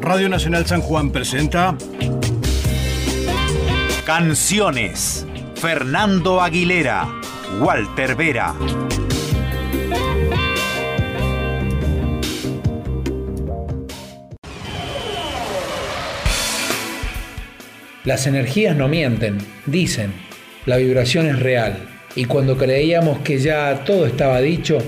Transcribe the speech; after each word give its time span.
Radio 0.00 0.28
Nacional 0.28 0.64
San 0.66 0.80
Juan 0.80 1.10
presenta 1.10 1.76
Canciones. 4.04 5.26
Fernando 5.56 6.40
Aguilera, 6.40 7.08
Walter 7.60 8.14
Vera. 8.14 8.54
Las 18.04 18.26
energías 18.26 18.76
no 18.76 18.88
mienten, 18.88 19.38
dicen. 19.66 20.12
La 20.64 20.76
vibración 20.76 21.26
es 21.26 21.38
real. 21.38 21.76
Y 22.14 22.24
cuando 22.24 22.56
creíamos 22.56 23.18
que 23.18 23.38
ya 23.38 23.84
todo 23.84 24.06
estaba 24.06 24.40
dicho, 24.40 24.78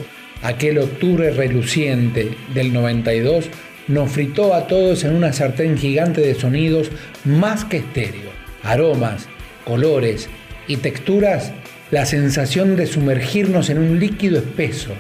aquel 0.43 0.79
octubre 0.79 1.31
reluciente 1.31 2.37
del 2.55 2.73
92 2.73 3.51
nos 3.91 4.13
fritó 4.13 4.55
a 4.55 4.69
todos 4.69 5.03
en 5.03 5.17
una 5.17 5.33
sartén 5.33 5.77
gigante 5.77 6.21
de 6.21 6.37
sonidos 6.37 6.91
más 7.25 7.65
que 7.65 7.79
estéreo. 7.79 8.31
Aromas, 8.63 9.27
colores 9.65 10.29
y 10.69 10.77
texturas, 10.77 11.53
la 11.91 12.07
sensación 12.07 12.77
de 12.77 12.87
sumergirnos 12.87 13.69
en 13.69 13.79
un 13.79 13.99
líquido 13.99 14.39
espeso. 14.39 14.93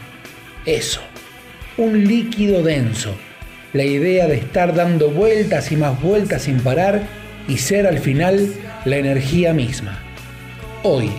Eso, 0.66 1.00
un 1.76 2.04
líquido 2.06 2.64
denso. 2.64 3.14
La 3.72 3.84
idea 3.84 4.26
de 4.26 4.34
estar 4.34 4.74
dando 4.74 5.10
vueltas 5.10 5.70
y 5.70 5.76
más 5.76 6.02
vueltas 6.02 6.42
sin 6.42 6.58
parar 6.58 7.02
y 7.46 7.58
ser 7.58 7.86
al 7.86 8.00
final 8.00 8.48
la 8.84 8.96
energía 8.96 9.54
misma. 9.54 10.00
Hoy, 10.82 11.10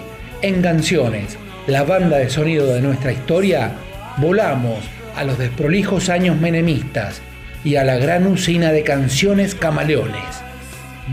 en 0.41 0.61
Canciones, 0.61 1.37
la 1.67 1.83
banda 1.83 2.17
de 2.17 2.29
sonido 2.29 2.67
de 2.67 2.81
nuestra 2.81 3.13
historia, 3.13 3.71
volamos 4.17 4.79
a 5.15 5.23
los 5.23 5.37
desprolijos 5.37 6.09
años 6.09 6.37
menemistas 6.37 7.21
y 7.63 7.75
a 7.75 7.83
la 7.83 7.97
gran 7.97 8.27
usina 8.27 8.71
de 8.71 8.83
canciones 8.83 9.55
camaleones. 9.55 10.41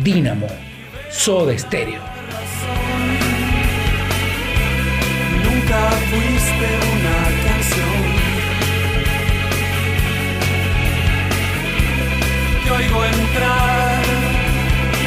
Dínamo, 0.03 0.47
Soda 1.11 1.57
Stereo. 1.59 2.01
Nunca 5.45 5.91
fuiste 6.11 6.69
una 6.95 7.19
canción. 7.45 7.99
Te 12.65 12.71
oigo 12.71 13.05
entrar, 13.05 14.03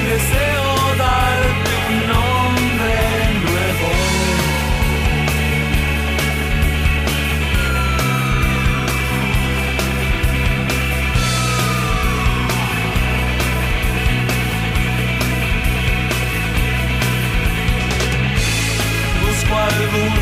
deseo 0.10 0.61
Busco 19.52 19.58
algún 19.58 20.21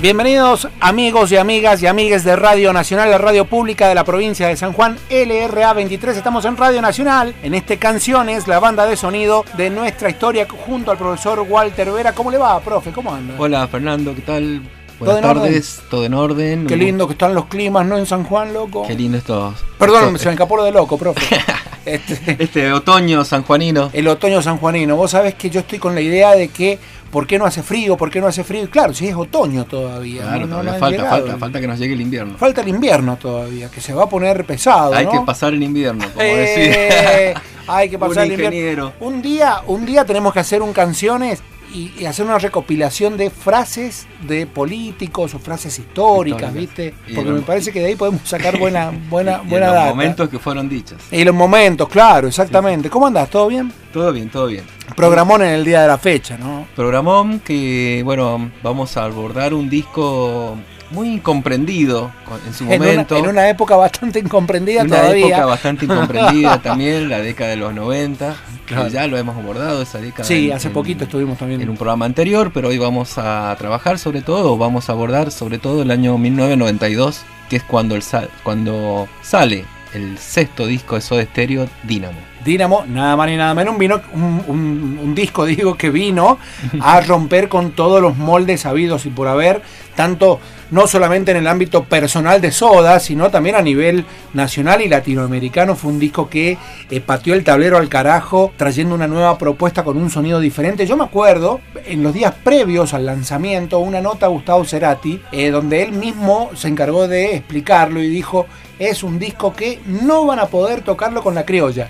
Bienvenidos 0.00 0.68
amigos 0.78 1.32
y 1.32 1.36
amigas 1.38 1.82
y 1.82 1.88
amigues 1.88 2.22
de 2.22 2.36
Radio 2.36 2.72
Nacional, 2.72 3.10
la 3.10 3.18
radio 3.18 3.46
pública 3.46 3.88
de 3.88 3.96
la 3.96 4.04
provincia 4.04 4.46
de 4.46 4.56
San 4.56 4.72
Juan, 4.72 4.96
LRA 5.10 5.72
23. 5.72 6.16
Estamos 6.16 6.44
en 6.44 6.56
Radio 6.56 6.80
Nacional, 6.80 7.34
en 7.42 7.54
este 7.54 7.78
Canciones, 7.78 8.46
la 8.46 8.60
banda 8.60 8.86
de 8.86 8.96
sonido 8.96 9.44
de 9.56 9.70
nuestra 9.70 10.08
historia, 10.08 10.46
junto 10.66 10.92
al 10.92 10.98
profesor 10.98 11.40
Walter 11.40 11.90
Vera. 11.90 12.12
¿Cómo 12.12 12.30
le 12.30 12.38
va, 12.38 12.60
profe? 12.60 12.92
¿Cómo 12.92 13.12
anda? 13.12 13.34
Hola 13.38 13.66
Fernando, 13.66 14.14
¿qué 14.14 14.22
tal? 14.22 14.62
¿Todo 15.00 15.12
Buenas 15.12 15.30
en 15.30 15.36
tardes, 15.42 15.82
todo 15.90 16.04
en 16.04 16.14
orden. 16.14 16.66
Qué 16.68 16.76
lindo 16.76 17.06
que 17.08 17.12
están 17.12 17.34
los 17.34 17.46
climas, 17.46 17.84
¿no? 17.84 17.98
En 17.98 18.06
San 18.06 18.22
Juan, 18.22 18.52
loco. 18.52 18.84
Qué 18.86 18.94
lindo 18.94 19.18
esto. 19.18 19.52
Perdón, 19.78 20.16
se 20.18 20.26
me 20.26 20.32
escapó 20.32 20.56
lo 20.56 20.64
de 20.64 20.70
loco, 20.72 20.96
profe. 20.96 21.20
Este, 21.84 22.36
Este 22.38 22.70
otoño 22.70 23.24
sanjuanino. 23.24 23.88
el 23.94 24.08
otoño 24.08 24.42
sanjuanino. 24.42 24.94
Vos 24.94 25.12
sabés 25.12 25.36
que 25.36 25.48
yo 25.48 25.60
estoy 25.60 25.78
con 25.78 25.94
la 25.94 26.02
idea 26.02 26.32
de 26.32 26.48
que, 26.48 26.78
¿por 27.10 27.26
qué 27.26 27.38
no 27.38 27.44
hace 27.46 27.62
frío? 27.62 27.96
¿Por 27.96 28.10
qué 28.10 28.20
no 28.20 28.26
hace 28.26 28.44
frío? 28.44 28.64
Y 28.64 28.68
claro, 28.68 28.92
si 28.94 29.08
es 29.08 29.14
otoño 29.14 29.64
todavía. 29.64 30.22
Claro, 30.22 30.46
no- 30.46 30.56
todavía 30.58 30.72
falta, 30.74 30.88
llegado. 30.96 31.10
falta, 31.16 31.38
falta 31.38 31.60
que 31.60 31.66
nos 31.66 31.78
llegue 31.78 31.94
el 31.94 32.00
invierno. 32.00 32.36
Falta 32.38 32.60
el 32.60 32.68
invierno 32.68 33.16
todavía, 33.16 33.70
que 33.70 33.80
se 33.80 33.94
va 33.94 34.04
a 34.04 34.08
poner 34.08 34.44
pesado. 34.44 34.94
Hay 34.94 35.06
¿no? 35.06 35.12
que 35.12 35.20
pasar 35.20 35.54
el 35.54 35.62
invierno, 35.62 36.04
como 36.08 36.20
Eh, 36.20 37.34
hay 37.66 37.88
que 37.88 37.96
Un 37.96 38.00
pasar 38.00 38.24
el 38.26 38.32
invierno. 38.32 38.92
Un 39.00 39.22
día, 39.22 39.60
un 39.66 39.84
día 39.86 40.04
tenemos 40.04 40.32
que 40.32 40.40
hacer 40.40 40.62
un 40.62 40.72
canciones 40.72 41.42
y, 41.74 41.92
y 41.98 42.04
hacer 42.06 42.24
una 42.26 42.38
recopilación 42.38 43.16
de 43.16 43.30
frases 43.30 44.06
de 44.26 44.46
políticos 44.46 45.34
o 45.34 45.38
frases 45.38 45.78
históricas. 45.78 46.52
¿viste? 46.52 46.94
Y 47.06 47.14
Porque 47.14 47.30
los- 47.30 47.40
me 47.40 47.46
parece 47.46 47.72
que 47.72 47.80
de 47.80 47.86
ahí 47.86 47.94
podemos 47.96 48.20
sacar 48.24 48.58
buena, 48.60 48.90
buena, 49.08 49.38
Y 49.38 49.42
en 49.42 49.48
buena 49.50 49.66
los 49.66 49.74
data. 49.74 49.88
momentos 49.90 50.28
que 50.28 50.38
fueron 50.38 50.68
dichos. 50.68 50.98
Y 51.10 51.24
los 51.24 51.34
momentos, 51.34 51.88
claro, 51.88 52.28
exactamente. 52.28 52.88
¿Cómo 52.90 53.06
andás? 53.06 53.28
¿Todo 53.30 53.48
bien? 53.48 53.72
Todo 53.92 54.12
bien, 54.12 54.28
todo 54.30 54.46
bien. 54.46 54.64
Programón 54.94 55.42
en 55.42 55.48
el 55.48 55.64
día 55.64 55.82
de 55.82 55.88
la 55.88 55.98
fecha, 55.98 56.36
¿no? 56.38 56.66
Programón 56.76 57.40
que, 57.40 58.02
bueno, 58.04 58.50
vamos 58.62 58.96
a 58.96 59.04
abordar 59.04 59.52
un 59.54 59.68
disco 59.68 60.56
muy 60.90 61.08
incomprendido 61.14 62.10
en 62.46 62.54
su 62.54 62.64
En 62.64 62.80
una, 62.80 62.90
momento. 62.92 63.16
en 63.16 63.26
una 63.26 63.48
época 63.48 63.76
bastante 63.76 64.18
incomprendida 64.18 64.82
una 64.84 64.96
todavía. 64.96 65.26
época 65.28 65.44
bastante 65.46 65.84
incomprendida 65.84 66.58
también, 66.62 67.08
la 67.08 67.18
década 67.20 67.50
de 67.50 67.56
los 67.56 67.74
90. 67.74 68.36
Claro. 68.66 68.84
Que 68.86 68.90
ya 68.90 69.06
lo 69.06 69.16
hemos 69.16 69.36
abordado, 69.36 69.80
esa 69.82 69.98
década. 69.98 70.24
Sí, 70.24 70.50
en- 70.50 70.56
hace 70.56 70.68
en- 70.68 70.74
poquito 70.74 71.04
estuvimos 71.04 71.38
también. 71.38 71.60
en 71.60 71.68
un 71.70 71.76
programa 71.76 72.04
anterior, 72.06 72.50
pero 72.52 72.68
hoy 72.68 72.78
vamos 72.78 73.16
a 73.18 73.54
trabajar 73.58 73.98
sobre 73.98 74.20
todo, 74.22 74.56
vamos 74.58 74.88
a 74.88 74.92
abordar 74.92 75.30
sobre 75.30 75.58
todo 75.58 75.82
el 75.82 75.90
año 75.90 76.16
1992, 76.18 77.22
que 77.48 77.56
es 77.56 77.62
cuando, 77.62 77.94
el 77.96 78.02
sa- 78.02 78.28
cuando 78.42 79.08
sale 79.22 79.64
el 79.94 80.18
sexto 80.18 80.66
disco 80.66 80.96
de 80.96 81.00
Soda 81.00 81.22
Stereo, 81.24 81.66
Dynamo. 81.84 82.18
Dynamo, 82.48 82.84
nada 82.88 83.14
más 83.14 83.28
ni 83.28 83.36
nada 83.36 83.54
menos, 83.54 83.74
un, 83.74 83.78
vino, 83.78 84.00
un, 84.14 85.14
disco, 85.14 85.44
digo, 85.46 85.76
que 85.76 85.90
vino 85.90 86.38
a 86.80 87.00
romper 87.00 87.48
con 87.48 87.72
todos 87.72 88.00
los 88.00 88.16
moldes 88.16 88.66
habidos 88.66 89.06
y 89.06 89.10
por 89.10 89.28
haber, 89.28 89.62
tanto 89.94 90.40
no 90.70 90.86
solamente 90.86 91.30
en 91.30 91.38
el 91.38 91.46
ámbito 91.46 91.84
personal 91.84 92.40
de 92.40 92.52
Soda, 92.52 93.00
sino 93.00 93.30
también 93.30 93.56
a 93.56 93.62
nivel 93.62 94.04
nacional 94.34 94.82
y 94.82 94.88
latinoamericano. 94.88 95.76
Fue 95.76 95.90
un 95.90 95.98
disco 95.98 96.28
que 96.28 96.58
eh, 96.90 97.00
pateó 97.00 97.34
el 97.34 97.44
tablero 97.44 97.78
al 97.78 97.88
carajo, 97.88 98.52
trayendo 98.56 98.94
una 98.94 99.06
nueva 99.06 99.38
propuesta 99.38 99.82
con 99.82 99.96
un 99.96 100.10
sonido 100.10 100.40
diferente. 100.40 100.86
Yo 100.86 100.96
me 100.96 101.04
acuerdo, 101.04 101.60
en 101.86 102.02
los 102.02 102.14
días 102.14 102.34
previos 102.42 102.94
al 102.94 103.06
lanzamiento, 103.06 103.78
una 103.78 104.00
nota 104.00 104.26
a 104.26 104.30
Gustavo 104.30 104.64
Cerati, 104.64 105.20
eh, 105.32 105.50
donde 105.50 105.82
él 105.82 105.92
mismo 105.92 106.50
se 106.54 106.68
encargó 106.68 107.08
de 107.08 107.36
explicarlo 107.36 108.02
y 108.02 108.08
dijo, 108.08 108.46
es 108.78 109.02
un 109.02 109.18
disco 109.18 109.54
que 109.54 109.80
no 109.86 110.26
van 110.26 110.38
a 110.38 110.46
poder 110.46 110.82
tocarlo 110.82 111.22
con 111.22 111.34
la 111.34 111.44
criolla. 111.44 111.88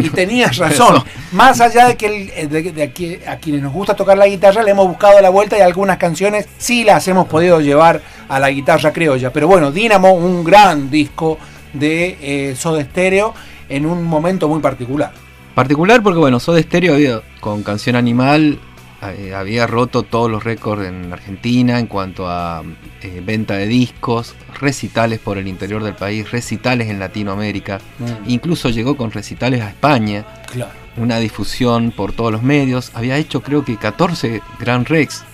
Y 0.04 0.08
tenías 0.10 0.56
razón. 0.56 1.02
Más 1.32 1.60
allá 1.60 1.86
de 1.88 1.96
que 1.96 2.06
el- 2.06 2.30
eh, 2.34 2.46
de, 2.48 2.72
de 2.72 2.82
aquí- 2.82 3.18
a 3.26 3.36
quienes 3.36 3.62
nos 3.62 3.72
gusta 3.72 3.94
tocar 3.94 4.16
la 4.18 4.26
guitarra, 4.26 4.62
le 4.62 4.70
hemos 4.72 4.86
buscado 4.88 5.20
la 5.20 5.30
vuelta 5.30 5.56
y 5.58 5.60
algunas 5.60 5.96
canciones 5.98 6.46
sí 6.58 6.84
las 6.84 7.06
hemos 7.08 7.26
podido 7.28 7.60
llevar 7.60 8.00
a 8.28 8.38
la 8.38 8.50
guitarra 8.50 8.92
criolla. 8.92 9.32
Pero 9.32 9.48
bueno, 9.48 9.70
Dynamo, 9.72 10.12
un 10.12 10.44
gran 10.44 10.90
disco 10.90 11.38
de 11.72 12.16
eh, 12.20 12.54
Soda 12.56 12.82
Stereo 12.82 13.34
en 13.68 13.86
un 13.86 14.04
momento 14.04 14.48
muy 14.48 14.60
particular. 14.60 15.12
Particular 15.54 16.02
porque, 16.02 16.18
bueno, 16.18 16.38
Soda 16.40 16.60
Stereo 16.62 17.22
con 17.40 17.62
Canción 17.62 17.96
Animal 17.96 18.58
había 19.34 19.66
roto 19.66 20.02
todos 20.02 20.30
los 20.30 20.42
récords 20.44 20.86
en 20.86 21.12
Argentina 21.12 21.78
en 21.78 21.86
cuanto 21.86 22.28
a 22.28 22.62
eh, 23.02 23.22
venta 23.24 23.54
de 23.54 23.66
discos, 23.66 24.34
recitales 24.60 25.18
por 25.20 25.38
el 25.38 25.48
interior 25.48 25.82
del 25.82 25.94
país, 25.94 26.30
recitales 26.30 26.88
en 26.88 26.98
Latinoamérica. 26.98 27.80
Incluso 28.26 28.68
llegó 28.70 28.96
con 28.96 29.10
recitales 29.12 29.60
a 29.62 29.68
España. 29.68 30.24
Claro. 30.52 30.70
una 30.96 31.18
difusión 31.18 31.92
por 31.94 32.12
todos 32.14 32.32
los 32.32 32.42
medios. 32.42 32.90
Había 32.94 33.18
hecho 33.18 33.42
creo 33.42 33.64
que 33.64 33.76
14 33.76 34.40
Grand 34.58 34.86
Rex. 34.88 35.24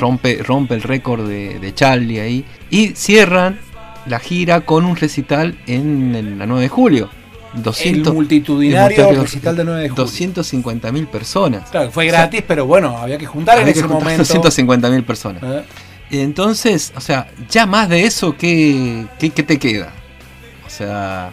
Rompe, 0.00 0.42
rompe 0.42 0.74
el 0.74 0.82
récord 0.82 1.28
de, 1.28 1.58
de 1.58 1.74
Charlie 1.74 2.18
ahí. 2.20 2.44
Y 2.70 2.88
cierran 2.88 3.58
la 4.06 4.18
gira 4.18 4.62
con 4.62 4.84
un 4.86 4.96
recital 4.96 5.58
en 5.66 6.14
el- 6.14 6.38
la 6.38 6.46
9 6.46 6.62
de 6.62 6.68
julio. 6.68 7.10
200, 7.54 8.08
el 8.08 8.14
multitudinario 8.14 8.96
multitudinario- 9.04 9.22
recital 9.22 9.56
de 9.56 9.64
9 9.64 9.82
de 9.82 9.88
julio. 9.88 10.04
250 10.04 10.92
mil 10.92 11.06
personas. 11.06 11.68
Claro, 11.70 11.90
fue 11.90 12.06
gratis, 12.06 12.42
pero 12.46 12.66
bueno, 12.66 12.96
había 12.98 13.18
que 13.18 13.26
juntar 13.26 13.56
en 13.56 13.62
Había 13.62 13.72
que 13.74 13.78
ese 13.80 13.88
juntar 13.88 14.02
momento. 14.04 14.22
250 14.22 14.90
mil 14.90 15.02
personas. 15.04 15.42
¿eh? 15.42 15.64
Entonces, 16.10 16.92
o 16.96 17.00
sea, 17.00 17.28
ya 17.50 17.66
más 17.66 17.88
de 17.88 18.04
eso, 18.04 18.36
¿qué, 18.36 19.06
qué, 19.18 19.30
qué 19.30 19.42
te 19.42 19.58
queda? 19.58 19.92
O 20.66 20.70
sea, 20.70 21.30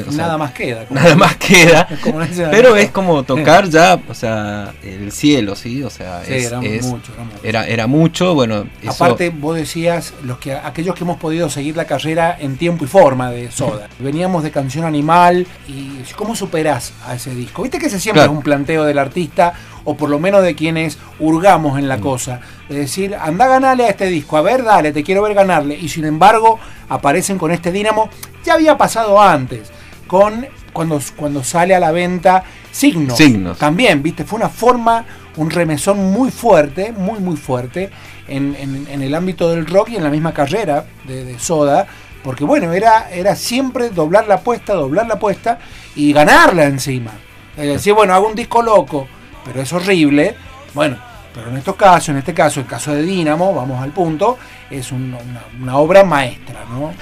o 0.00 0.12
sea, 0.12 0.22
Nada 0.26 0.38
más 0.38 0.52
queda. 0.52 0.84
como- 0.86 1.00
nada 1.00 1.14
más 1.16 1.36
queda. 1.36 1.88
como 2.02 2.20
Pero 2.50 2.76
es 2.76 2.90
como 2.90 3.22
tocar 3.22 3.68
ya, 3.68 4.00
o 4.08 4.14
sea, 4.14 4.72
el 4.82 5.12
cielo, 5.12 5.54
¿sí? 5.56 5.82
O 5.82 5.90
sea, 5.90 6.22
Sí, 6.24 6.34
es- 6.34 6.46
era 6.46 6.60
es- 6.62 6.86
mucho, 6.86 7.12
era 7.12 7.24
mucho. 7.24 7.38
era, 7.42 7.66
era 7.66 7.86
mucho, 7.86 8.34
bueno, 8.34 8.66
eso- 8.82 8.92
Aparte, 9.04 9.30
vos 9.30 9.56
decías, 9.56 10.14
los 10.24 10.38
que, 10.38 10.52
aquellos 10.54 10.94
que 10.94 11.04
hemos 11.04 11.18
podido 11.18 11.50
seguir 11.50 11.76
la 11.76 11.84
carrera 11.86 12.36
en 12.38 12.56
tiempo 12.56 12.84
y 12.84 12.88
forma 12.88 13.30
de 13.30 13.50
Soda. 13.50 13.88
Veníamos 13.98 14.42
de 14.42 14.50
Canción 14.50 14.84
Animal 14.84 15.46
y 15.68 15.90
¿cómo 16.16 16.34
superás 16.36 16.92
a 17.06 17.14
ese 17.14 17.34
disco? 17.34 17.62
Viste 17.62 17.78
que 17.78 17.86
ese 17.86 18.00
siempre 18.00 18.20
Claro. 18.20 18.32
es 18.32 18.36
un 18.38 18.42
planteo 18.42 18.84
del 18.84 18.98
artista, 18.98 19.52
o 19.84 19.96
por 19.96 20.10
lo 20.10 20.20
menos 20.20 20.44
de 20.44 20.54
quienes 20.54 20.96
hurgamos 21.18 21.76
en 21.76 21.88
la 21.88 21.96
Mm. 21.96 22.00
cosa. 22.00 22.40
De 22.68 22.76
decir, 22.78 23.16
anda 23.20 23.46
a 23.46 23.48
ganarle 23.48 23.84
a 23.86 23.88
este 23.88 24.06
disco, 24.06 24.36
a 24.36 24.42
ver, 24.42 24.62
dale, 24.62 24.92
te 24.92 25.02
quiero 25.02 25.22
ver 25.22 25.34
ganarle. 25.34 25.76
Y 25.76 25.88
sin 25.88 26.04
embargo, 26.04 26.60
aparecen 26.88 27.36
con 27.36 27.50
este 27.50 27.72
Dínamo. 27.72 28.08
Ya 28.44 28.54
había 28.54 28.78
pasado 28.78 29.20
antes, 29.20 29.72
con 30.12 30.46
cuando, 30.74 31.00
cuando 31.16 31.42
sale 31.42 31.74
a 31.74 31.80
la 31.80 31.90
venta 31.90 32.44
Signos. 32.70 33.16
Signos. 33.16 33.56
También, 33.56 34.02
viste, 34.02 34.24
fue 34.24 34.38
una 34.38 34.50
forma, 34.50 35.06
un 35.36 35.48
remesón 35.50 36.12
muy 36.12 36.30
fuerte, 36.30 36.92
muy, 36.92 37.18
muy 37.18 37.36
fuerte 37.38 37.88
en, 38.28 38.54
en- 38.58 38.86
en 38.90 39.00
el 39.02 39.14
ámbito 39.14 39.48
del 39.50 39.64
rock 39.66 39.88
y 39.88 39.96
en 39.96 40.04
la 40.04 40.10
misma 40.10 40.34
carrera 40.34 40.84
de, 41.08 41.24
de 41.24 41.38
Soda. 41.38 41.86
Porque 42.22 42.44
bueno, 42.44 42.74
era, 42.74 43.10
era 43.10 43.34
siempre 43.34 43.88
doblar 43.88 44.28
la 44.28 44.34
apuesta, 44.34 44.74
doblar 44.74 45.06
la 45.06 45.14
apuesta 45.14 45.58
y 45.96 46.12
ganarla 46.12 46.64
encima. 46.64 47.12
Es 47.56 47.66
decir, 47.66 47.94
bueno, 47.94 48.12
hago 48.12 48.28
un 48.28 48.34
disco 48.34 48.60
loco, 48.62 49.08
pero 49.46 49.62
es 49.62 49.72
horrible. 49.72 50.34
Bueno, 50.74 50.98
pero 51.34 51.48
en 51.48 51.56
estos 51.56 51.74
casos, 51.76 52.10
en 52.10 52.18
este 52.18 52.34
caso, 52.34 52.60
el 52.60 52.66
caso 52.66 52.94
de 52.94 53.02
Dínamo, 53.02 53.54
vamos 53.54 53.82
al 53.82 53.92
punto, 53.92 54.36
es 54.70 54.92
un- 54.92 55.14
una, 55.14 55.42
una 55.60 55.76
obra 55.78 56.04
maestra, 56.04 56.60
¿no? 56.70 56.92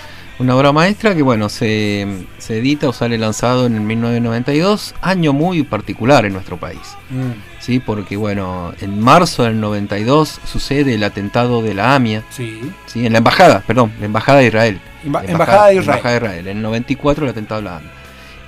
Una 0.41 0.57
obra 0.57 0.73
maestra 0.73 1.15
que, 1.15 1.23
bueno, 1.23 1.49
se, 1.51 2.07
se 2.39 2.59
edita 2.59 2.89
o 2.89 2.93
sale 2.95 3.19
lanzado 3.19 3.67
en 3.67 3.75
el 3.75 3.83
1992, 3.83 4.95
año 5.03 5.33
muy 5.35 5.63
particular 5.63 6.25
en 6.25 6.33
nuestro 6.33 6.57
país. 6.57 6.81
Mm, 7.11 7.61
¿sí? 7.61 7.79
Porque, 7.79 8.17
bueno, 8.17 8.73
en 8.81 8.99
marzo 9.01 9.43
del 9.45 9.61
92 9.61 10.41
sucede 10.51 10.95
el 10.95 11.05
atentado 11.05 11.61
de 11.63 11.75
la 11.75 11.95
AMIA, 11.95 12.25
sí. 12.31 12.59
¿sí? 12.87 13.05
En 13.05 13.13
la 13.13 13.19
embajada, 13.19 13.63
perdón, 13.67 13.93
la 14.01 14.07
embajada 14.07 14.39
de 14.39 14.47
Israel. 14.47 14.81
Emba- 15.05 15.23
La 15.25 15.31
Embajada 15.33 15.67
de 15.69 15.75
Israel. 15.77 15.99
Embajada 15.99 16.11
de 16.15 16.17
Israel. 16.27 16.49
En 16.49 16.57
el 16.57 16.63
94 16.63 17.25
el 17.25 17.31
atentado 17.31 17.61
de 17.61 17.65
la 17.67 17.77
AMIA. 17.77 17.91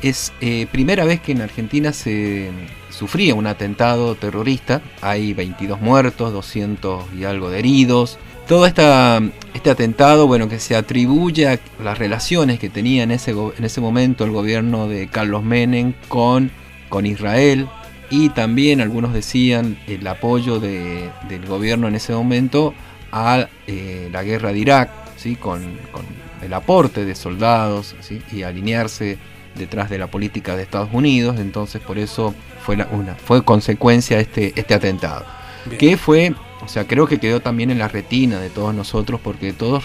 Es 0.00 0.33
eh, 0.41 0.67
primera 0.73 1.05
vez 1.05 1.21
que 1.21 1.33
en 1.33 1.43
Argentina 1.43 1.93
se 1.93 2.50
sufría 2.91 3.35
un 3.35 3.47
atentado 3.47 4.15
terrorista. 4.17 4.81
Hay 5.00 5.33
22 5.35 5.81
muertos, 5.81 6.33
200 6.33 7.05
y 7.17 7.25
algo 7.25 7.50
de 7.50 7.59
heridos. 7.61 8.19
Todo 8.49 8.67
esta, 8.67 9.21
este 9.55 9.71
atentado, 9.71 10.27
bueno, 10.27 10.49
que 10.49 10.59
se 10.59 10.77
atribuye 10.77 11.49
a 11.49 11.59
las 11.83 11.97
relaciones 11.99 12.59
que 12.59 12.69
tenía 12.69 13.03
en 13.03 13.11
ese, 13.11 13.31
en 13.31 13.65
ese 13.65 13.81
momento 13.81 14.25
el 14.25 14.31
gobierno 14.31 14.89
de 14.89 15.06
Carlos 15.09 15.43
Menem 15.43 15.94
con, 16.09 16.50
con 16.89 17.06
Israel. 17.06 17.67
Y 18.11 18.29
también 18.31 18.83
algunos 18.83 19.15
decían 19.15 19.79
el 19.87 20.06
apoyo 20.06 20.61
de- 20.61 21.09
del 21.31 21.47
gobierno 21.47 21.89
en 21.89 21.94
ese 21.94 22.12
momento 22.12 22.75
a 23.11 23.49
eh, 23.67 24.09
la 24.12 24.23
guerra 24.23 24.53
de 24.53 24.59
Irak, 24.59 24.91
¿sí? 25.17 25.37
con, 25.37 25.62
con 25.93 26.03
el 26.43 26.53
aporte 26.53 27.06
de 27.06 27.15
soldados 27.15 27.94
¿sí? 28.00 28.21
y 28.33 28.43
alinearse 28.43 29.17
detrás 29.56 29.89
de 29.89 29.97
la 29.99 30.09
política 30.09 30.56
de 30.56 30.62
Estados 30.65 30.91
Unidos. 30.93 31.37
Entonces 31.39 31.81
por 31.81 31.97
eso 31.97 32.35
fue, 32.62 32.77
la- 32.77 32.89
una, 32.91 33.15
fue 33.15 33.43
consecuencia 33.44 34.21
este, 34.21 34.53
este 34.56 34.75
atentado 34.75 35.25
Bien. 35.65 35.79
que 35.79 35.97
fue, 35.97 36.35
o 36.64 36.69
sea, 36.69 36.87
creo 36.87 37.06
que 37.06 37.19
quedó 37.19 37.41
también 37.41 37.70
en 37.70 37.79
la 37.79 37.88
retina 37.88 38.38
de 38.38 38.50
todos 38.50 38.75
nosotros, 38.75 39.20
porque 39.23 39.53
todos, 39.53 39.85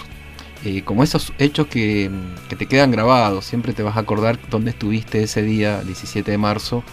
eh, 0.64 0.82
como 0.82 1.02
esos 1.02 1.32
hechos 1.38 1.66
que, 1.66 2.10
que 2.48 2.56
te 2.56 2.66
quedan 2.66 2.90
grabados, 2.90 3.44
siempre 3.44 3.72
te 3.72 3.82
vas 3.82 3.96
a 3.96 4.00
acordar 4.00 4.38
dónde 4.48 4.70
estuviste 4.70 5.22
ese 5.22 5.42
día, 5.42 5.82
17 5.82 6.30
de 6.30 6.38
marzo, 6.38 6.84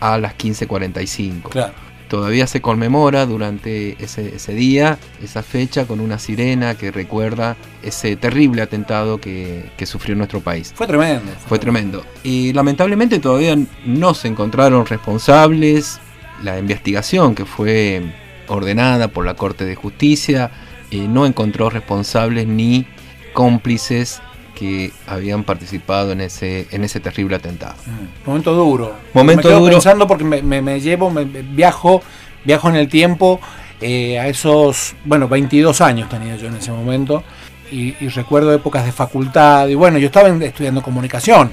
a 0.00 0.18
las 0.18 0.36
15.45. 0.36 1.48
Claro. 1.48 1.72
Todavía 2.08 2.46
se 2.46 2.60
conmemora 2.60 3.24
durante 3.24 3.96
ese, 4.02 4.36
ese 4.36 4.52
día, 4.52 4.98
esa 5.22 5.42
fecha, 5.42 5.86
con 5.86 5.98
una 5.98 6.18
sirena 6.18 6.74
que 6.74 6.90
recuerda 6.90 7.56
ese 7.82 8.16
terrible 8.16 8.60
atentado 8.60 9.18
que, 9.18 9.70
que 9.78 9.86
sufrió 9.86 10.14
nuestro 10.14 10.40
país. 10.40 10.72
Fue 10.74 10.86
tremendo. 10.86 11.32
Fue 11.46 11.58
tremendo. 11.58 12.04
Y 12.22 12.52
lamentablemente 12.52 13.18
todavía 13.18 13.56
no 13.86 14.12
se 14.12 14.28
encontraron 14.28 14.84
responsables. 14.84 16.00
La 16.42 16.58
investigación 16.58 17.34
que 17.34 17.46
fue 17.46 18.02
ordenada 18.52 19.08
por 19.08 19.24
la 19.26 19.34
Corte 19.34 19.64
de 19.64 19.74
Justicia 19.74 20.50
eh, 20.90 21.06
no 21.08 21.26
encontró 21.26 21.70
responsables 21.70 22.46
ni 22.46 22.86
cómplices 23.32 24.20
que 24.54 24.92
habían 25.06 25.42
participado 25.44 26.12
en 26.12 26.20
ese, 26.20 26.66
en 26.70 26.84
ese 26.84 27.00
terrible 27.00 27.36
atentado. 27.36 27.74
Mm, 27.86 28.28
Momento 28.28 28.54
duro. 28.54 28.94
Momento 29.14 29.48
me 29.48 29.54
quedo 29.54 29.60
duro. 29.60 29.72
pensando 29.72 30.06
porque 30.06 30.24
me, 30.24 30.42
me- 30.42 30.62
me 30.62 30.80
llevo, 30.80 31.10
me, 31.10 31.24
viajo, 31.24 32.02
viajo 32.44 32.68
en 32.68 32.76
el 32.76 32.88
tiempo 32.88 33.40
eh, 33.80 34.18
a 34.20 34.28
esos, 34.28 34.94
bueno, 35.04 35.26
22 35.28 35.80
años 35.80 36.08
tenía 36.08 36.36
yo 36.36 36.46
en 36.48 36.56
ese 36.56 36.70
momento. 36.70 37.24
Y, 37.72 37.96
y 38.04 38.08
recuerdo 38.08 38.52
épocas 38.52 38.84
de 38.84 38.92
facultad. 38.92 39.66
Y 39.68 39.74
bueno, 39.74 39.96
yo 39.96 40.06
estaba 40.06 40.28
estudiando 40.28 40.82
comunicación. 40.82 41.50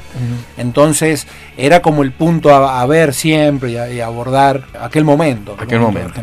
Entonces 0.57 1.25
era 1.57 1.81
como 1.81 2.03
el 2.03 2.11
punto 2.11 2.53
a, 2.53 2.81
a 2.81 2.85
ver 2.85 3.13
siempre 3.13 3.71
y 3.71 3.77
a, 3.77 3.89
y 3.89 4.01
abordar 4.01 4.65
aquel 4.81 5.05
momento. 5.05 5.53
Aquel 5.53 5.79
de 5.79 5.79
momento. 5.79 6.19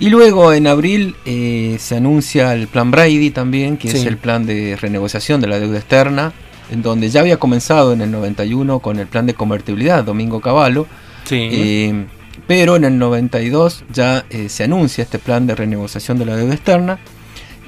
Y 0.00 0.10
luego 0.10 0.52
en 0.52 0.66
abril 0.68 1.16
eh, 1.26 1.76
se 1.80 1.96
anuncia 1.96 2.52
el 2.54 2.68
plan 2.68 2.90
Brady 2.90 3.30
también, 3.30 3.76
que 3.76 3.88
es 3.88 4.00
Sí. 4.00 4.06
el 4.06 4.16
plan 4.16 4.46
de 4.46 4.76
renegociación 4.80 5.40
de 5.40 5.48
la 5.48 5.58
deuda 5.58 5.78
externa, 5.78 6.32
en 6.70 6.82
donde 6.82 7.08
ya 7.10 7.20
había 7.20 7.38
comenzado 7.38 7.92
en 7.92 8.00
el 8.02 8.10
91 8.10 8.78
con 8.78 8.98
el 9.00 9.06
plan 9.06 9.26
de 9.26 9.34
convertibilidad, 9.34 10.04
Domingo 10.04 10.40
Cavallo, 10.40 10.86
eh, 11.52 12.04
pero 12.46 12.76
en 12.76 12.84
el 12.84 12.96
92 12.98 13.84
ya 13.92 14.24
eh, 14.30 14.48
se 14.48 14.64
anuncia 14.64 15.02
este 15.02 15.18
plan 15.18 15.46
de 15.46 15.54
renegociación 15.56 16.18
de 16.18 16.26
la 16.26 16.36
deuda 16.36 16.54
externa 16.54 16.98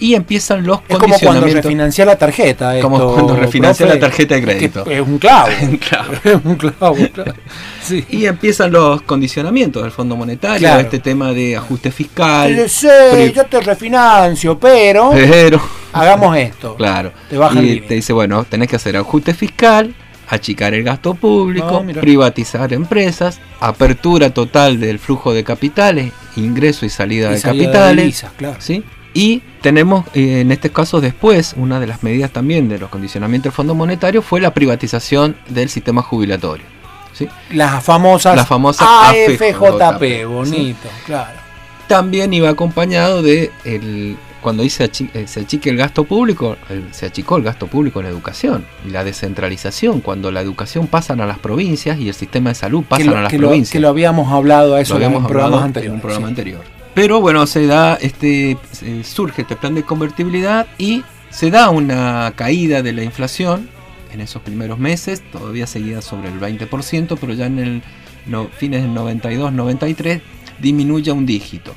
y 0.01 0.15
empiezan 0.15 0.65
los 0.67 0.81
Es 0.89 0.97
como 0.99 1.17
cuando 1.19 1.47
refinanciar 1.47 2.07
la 2.09 2.17
tarjeta. 2.17 2.81
Como 2.81 2.97
esto, 2.97 3.13
cuando 3.15 3.37
refinancia 3.37 3.87
profe, 3.87 4.01
la 4.01 4.07
tarjeta 4.07 4.35
de 4.35 4.43
crédito. 4.43 4.85
Es 4.91 5.01
un 5.01 5.19
clavo. 5.19 5.49
Claro. 5.89 6.13
es 6.25 6.39
un 6.45 6.57
clavo, 6.57 6.97
claro. 7.13 7.35
Sí. 7.83 8.05
Y 8.11 8.27
empiezan 8.27 8.73
los 8.73 9.03
condicionamientos 9.03 9.83
del 9.83 9.93
Fondo 9.93 10.17
Monetario, 10.17 10.59
Claro. 10.59 10.81
este 10.81 10.99
tema 10.99 11.33
de 11.33 11.57
ajuste 11.57 11.91
fiscal. 11.91 12.57
Yo 12.57 12.69
sé, 12.69 12.89
pri- 13.13 13.33
yo 13.33 13.45
te 13.47 13.61
refinancio, 13.61 14.59
pero 14.59 15.11
Pero, 15.13 15.61
hagamos 15.93 16.37
esto. 16.49 16.75
claro. 16.77 17.13
Te 17.29 17.37
baja 17.37 17.59
el 17.59 17.69
y 17.71 17.81
te 17.83 17.95
dice, 17.95 18.13
bueno, 18.13 18.45
tenés 18.45 18.69
que 18.69 18.77
hacer 18.77 18.97
ajuste 18.97 19.35
fiscal, 19.35 19.95
achicar 20.29 20.75
el 20.75 20.85
gasto 20.85 21.15
público, 21.15 21.85
Ah, 21.87 21.93
privatizar 22.01 22.73
empresas, 22.73 23.41
apertura 23.61 24.31
total 24.31 24.79
del 24.81 24.99
flujo 24.99 25.33
de 25.35 25.43
capitales, 25.45 26.13
ingreso 26.37 26.87
y 26.87 26.91
salida 26.91 27.29
Y 27.31 27.33
de 27.35 27.39
salida 27.41 27.61
de 27.63 27.67
capitales. 27.73 28.05
divisas, 28.05 28.33
claro. 28.37 28.57
¿sí? 28.61 28.85
Y 29.15 29.43
tenemos, 29.61 30.07
eh, 30.15 30.41
en 30.41 30.53
este 30.53 30.71
caso 30.71 31.01
después, 31.01 31.55
una 31.57 31.81
de 31.81 31.87
las 31.87 32.03
medidas 32.03 32.31
también 32.31 32.69
de 32.69 32.79
los 32.79 32.91
condicionamientos 32.91 33.51
del 33.51 33.57
Fondo 33.57 33.75
Monetario 33.75 34.23
fue 34.23 34.41
la 34.41 34.55
privatización 34.55 35.37
del 35.49 35.69
sistema 35.69 36.03
jubilatorio. 36.03 36.67
¿sí? 37.13 37.29
Las 37.53 37.83
famosas 37.85 38.37
La 38.37 38.47
famosa 38.47 39.11
AFJP, 39.11 40.27
bonito, 40.27 40.89
claro. 41.07 41.39
También 41.87 42.33
iba 42.33 42.49
acompañado 42.49 43.21
de, 43.23 43.51
el, 43.65 44.17
cuando 44.41 44.63
dice 44.63 44.89
eh, 45.15 45.27
se 45.27 45.41
achique 45.41 45.71
el 45.71 45.77
gasto 45.77 46.05
público, 46.05 46.57
se 46.93 47.07
achicó 47.07 47.37
el 47.37 47.43
gasto 47.43 47.67
público 47.67 48.01
en 48.01 48.07
la 48.07 48.11
educación. 48.11 48.65
Y 48.87 48.91
la 48.91 49.05
descentralización, 49.05 50.01
cuando 50.01 50.31
la 50.31 50.41
educación 50.41 50.87
pasan 50.87 51.21
a 51.21 51.27
las 51.27 51.39
provincias 51.39 51.99
y 51.99 52.09
el 52.09 52.15
sistema 52.15 52.51
de 52.51 52.55
salud 52.55 52.85
pasan 52.89 53.09
lo, 53.09 53.17
a 53.17 53.23
las 53.23 53.31
que, 53.31 53.39
lo, 53.39 53.49
provincias. 53.49 53.73
que 53.73 53.81
lo 53.81 53.89
habíamos 53.89 54.33
hablado 54.33 54.77
a 54.77 54.81
eso 54.81 54.95
Lo 54.95 55.05
habíamos 55.05 55.23
en 55.23 55.29
programas 55.29 55.65
anteriores. 55.65 55.89
en 55.89 55.95
un 55.95 56.01
programa 56.01 56.27
sí. 56.27 56.31
anterior. 56.31 56.80
Pero 56.95 57.21
bueno, 57.21 57.47
se 57.47 57.67
da 57.67 57.95
este 57.95 58.57
surge 59.05 59.43
este 59.43 59.57
plan 59.57 59.75
de 59.75 59.85
convertibilidad 59.85 60.67
y 60.79 61.05
se 61.31 61.51
da 61.51 61.71
una 61.71 62.33
caída 62.37 62.83
de 62.83 62.93
la 62.93 63.05
inflación 63.05 63.69
en 64.13 64.21
esos 64.21 64.43
primeros 64.43 64.79
meses, 64.79 65.23
todavía 65.31 65.67
seguía 65.69 66.03
sobre 66.03 66.29
el 66.31 66.41
20%, 66.41 67.17
pero 67.21 67.33
ya 67.33 67.47
en 67.47 67.59
el 67.61 67.83
no, 68.27 68.49
fines 68.49 68.83
del 68.83 68.93
92, 68.93 69.53
93 69.53 70.21
disminuye 70.59 71.13
un 71.13 71.25
dígito. 71.27 71.75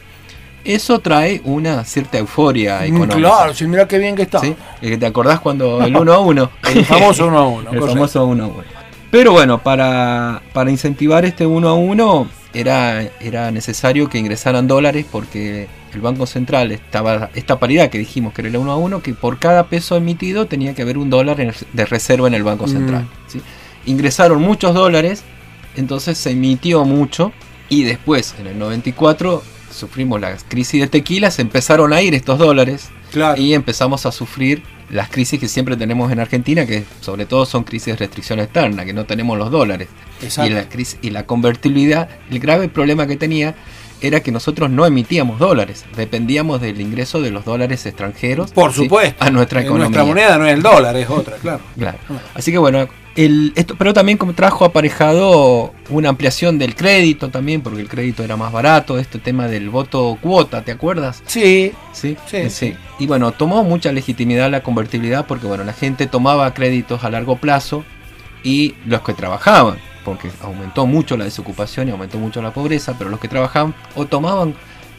Eso 0.63 0.99
trae 0.99 1.41
una 1.43 1.83
cierta 1.83 2.17
euforia 2.17 2.79
Mm, 2.79 2.83
económica. 2.85 3.15
Claro, 3.17 3.53
sí, 3.53 3.67
mira 3.67 3.87
qué 3.87 3.97
bien 3.99 4.15
que 4.15 4.23
está. 4.23 4.39
¿sí? 4.39 4.55
Eh, 4.81 4.97
¿Te 4.97 5.05
acordás 5.05 5.41
cuando 5.41 5.83
el 5.83 5.95
1 5.95 6.13
a 6.13 6.19
1? 6.19 6.49
El 6.73 6.85
famoso 6.85 7.27
uno 7.27 7.37
a 7.37 7.47
uno. 7.47 7.59
El 7.71 7.79
correcto. 7.79 7.87
famoso 7.87 8.25
1 8.25 8.43
a 8.43 8.47
1. 8.47 8.63
Pero 9.13 9.31
bueno, 9.31 9.61
para, 9.61 10.41
para 10.53 10.71
incentivar 10.71 11.23
este 11.23 11.45
1 11.45 11.69
a 11.69 11.75
1 11.75 12.27
era, 12.55 13.03
era 13.21 13.51
necesario 13.51 14.09
que 14.09 14.17
ingresaran 14.17 14.67
dólares 14.67 15.05
porque 15.11 15.67
el 15.93 16.01
Banco 16.01 16.25
Central 16.25 16.71
estaba 16.71 17.29
esta 17.35 17.59
paridad 17.59 17.91
que 17.91 17.99
dijimos 17.99 18.33
que 18.33 18.41
era 18.41 18.49
el 18.49 18.57
1 18.57 18.71
a 18.71 18.75
1, 18.75 19.03
que 19.03 19.13
por 19.13 19.37
cada 19.37 19.67
peso 19.67 19.95
emitido 19.95 20.47
tenía 20.47 20.73
que 20.73 20.81
haber 20.81 20.97
un 20.97 21.11
dólar 21.11 21.37
de 21.37 21.85
reserva 21.85 22.27
en 22.27 22.33
el 22.33 22.41
Banco 22.41 22.67
Central. 22.67 23.03
Mm. 23.03 23.29
¿sí? 23.29 23.41
Ingresaron 23.85 24.41
muchos 24.41 24.73
dólares, 24.73 25.21
entonces 25.75 26.17
se 26.17 26.31
emitió 26.31 26.83
mucho 26.83 27.31
y 27.69 27.83
después, 27.83 28.33
en 28.39 28.47
el 28.47 28.57
94, 28.57 29.43
sufrimos 29.69 30.19
la 30.19 30.35
crisis 30.47 30.81
de 30.81 30.87
tequila, 30.87 31.29
se 31.29 31.43
empezaron 31.43 31.93
a 31.93 32.01
ir 32.01 32.15
estos 32.15 32.39
dólares 32.39 32.89
Claro. 33.11 33.39
y 33.39 33.53
empezamos 33.53 34.07
a 34.07 34.11
sufrir 34.11 34.63
las 34.89 35.09
crisis 35.09 35.39
que 35.39 35.47
siempre 35.47 35.75
tenemos 35.77 36.11
en 36.11 36.19
Argentina, 36.19 36.65
que 36.65 36.83
sobre 37.01 37.25
todo 37.25 37.45
son 37.45 37.63
crisis 37.63 37.93
de 37.93 37.97
restricción 37.97 38.39
externa, 38.39 38.85
que 38.85 38.93
no 38.93 39.05
tenemos 39.05 39.37
los 39.37 39.51
dólares. 39.51 39.87
Exacto. 40.21 40.51
Y 40.51 40.53
la, 40.53 40.69
crisis, 40.69 40.99
y 41.01 41.09
la 41.09 41.25
convertibilidad, 41.25 42.09
el 42.29 42.39
grave 42.39 42.69
problema 42.69 43.07
que 43.07 43.15
tenía 43.15 43.55
era 44.01 44.19
que 44.19 44.31
nosotros 44.31 44.69
no 44.69 44.85
emitíamos 44.85 45.39
dólares, 45.39 45.85
dependíamos 45.95 46.59
del 46.59 46.81
ingreso 46.81 47.21
de 47.21 47.31
los 47.31 47.45
dólares 47.45 47.85
extranjeros 47.85 48.51
Por 48.51 48.73
¿sí? 48.73 48.83
supuesto. 48.83 49.23
a 49.23 49.29
nuestra 49.29 49.61
economía. 49.61 49.85
Nuestra 49.85 50.03
moneda 50.03 50.37
no 50.37 50.45
es 50.45 50.53
el 50.53 50.61
dólar, 50.61 50.95
es 50.97 51.09
otra, 51.09 51.37
claro. 51.37 51.61
Claro. 51.77 51.97
Así 52.33 52.51
que 52.51 52.57
bueno, 52.57 52.87
el, 53.15 53.53
esto, 53.55 53.75
pero 53.77 53.93
también 53.93 54.17
como 54.17 54.33
trajo 54.33 54.65
aparejado 54.65 55.73
una 55.89 56.09
ampliación 56.09 56.57
del 56.57 56.75
crédito 56.75 57.29
también, 57.29 57.61
porque 57.61 57.81
el 57.81 57.87
crédito 57.87 58.23
era 58.23 58.37
más 58.37 58.51
barato, 58.51 58.97
este 58.97 59.19
tema 59.19 59.47
del 59.47 59.69
voto 59.69 60.17
cuota, 60.21 60.63
¿te 60.63 60.71
acuerdas? 60.71 61.21
Sí, 61.25 61.73
Sí, 61.91 62.17
Sí, 62.25 62.49
sí. 62.49 62.75
Y 62.99 63.07
bueno, 63.07 63.31
tomó 63.31 63.63
mucha 63.63 63.91
legitimidad 63.91 64.49
la 64.49 64.63
convertibilidad 64.63 65.25
porque 65.27 65.47
bueno, 65.47 65.63
la 65.63 65.73
gente 65.73 66.07
tomaba 66.07 66.53
créditos 66.53 67.03
a 67.03 67.09
largo 67.09 67.37
plazo 67.37 67.83
y 68.43 68.75
los 68.85 69.01
que 69.01 69.13
trabajaban, 69.13 69.77
porque 70.03 70.29
aumentó 70.41 70.85
mucho 70.85 71.15
la 71.15 71.25
desocupación 71.25 71.87
y 71.87 71.91
aumentó 71.91 72.17
mucho 72.17 72.41
la 72.41 72.51
pobreza, 72.51 72.95
pero 72.97 73.09
los 73.09 73.19
que 73.19 73.27
trabajaban 73.27 73.73
o 73.95 74.05
tomaban 74.05 74.55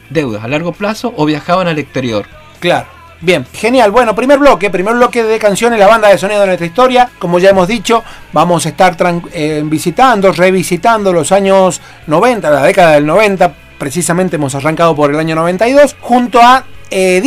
deudas 0.09 0.43
a 0.43 0.47
largo 0.47 0.71
plazo 0.71 1.13
o 1.17 1.25
viajaban 1.25 1.67
al 1.67 1.79
exterior. 1.79 2.25
Claro. 2.59 2.94
Bien, 3.21 3.45
genial. 3.53 3.91
Bueno, 3.91 4.13
primer 4.13 4.39
bloque, 4.39 4.69
primer 4.69 4.95
bloque 4.95 5.23
de 5.23 5.39
canciones, 5.39 5.79
la 5.79 5.87
banda 5.87 6.09
de 6.09 6.17
sonido 6.17 6.41
de 6.41 6.47
nuestra 6.47 6.67
historia. 6.67 7.09
Como 7.17 7.39
ya 7.39 7.49
hemos 7.49 7.67
dicho, 7.67 8.03
vamos 8.33 8.65
a 8.65 8.69
estar 8.69 8.95
eh, 9.31 9.61
visitando, 9.65 10.31
revisitando 10.31 11.13
los 11.13 11.31
años 11.31 11.81
90, 12.07 12.49
la 12.49 12.63
década 12.63 12.91
del 12.93 13.05
90. 13.05 13.53
Precisamente 13.77 14.35
hemos 14.35 14.53
arrancado 14.55 14.95
por 14.95 15.11
el 15.11 15.19
año 15.19 15.35
92, 15.35 15.95
junto 16.01 16.41
a 16.41 16.65
eh, 16.91 17.21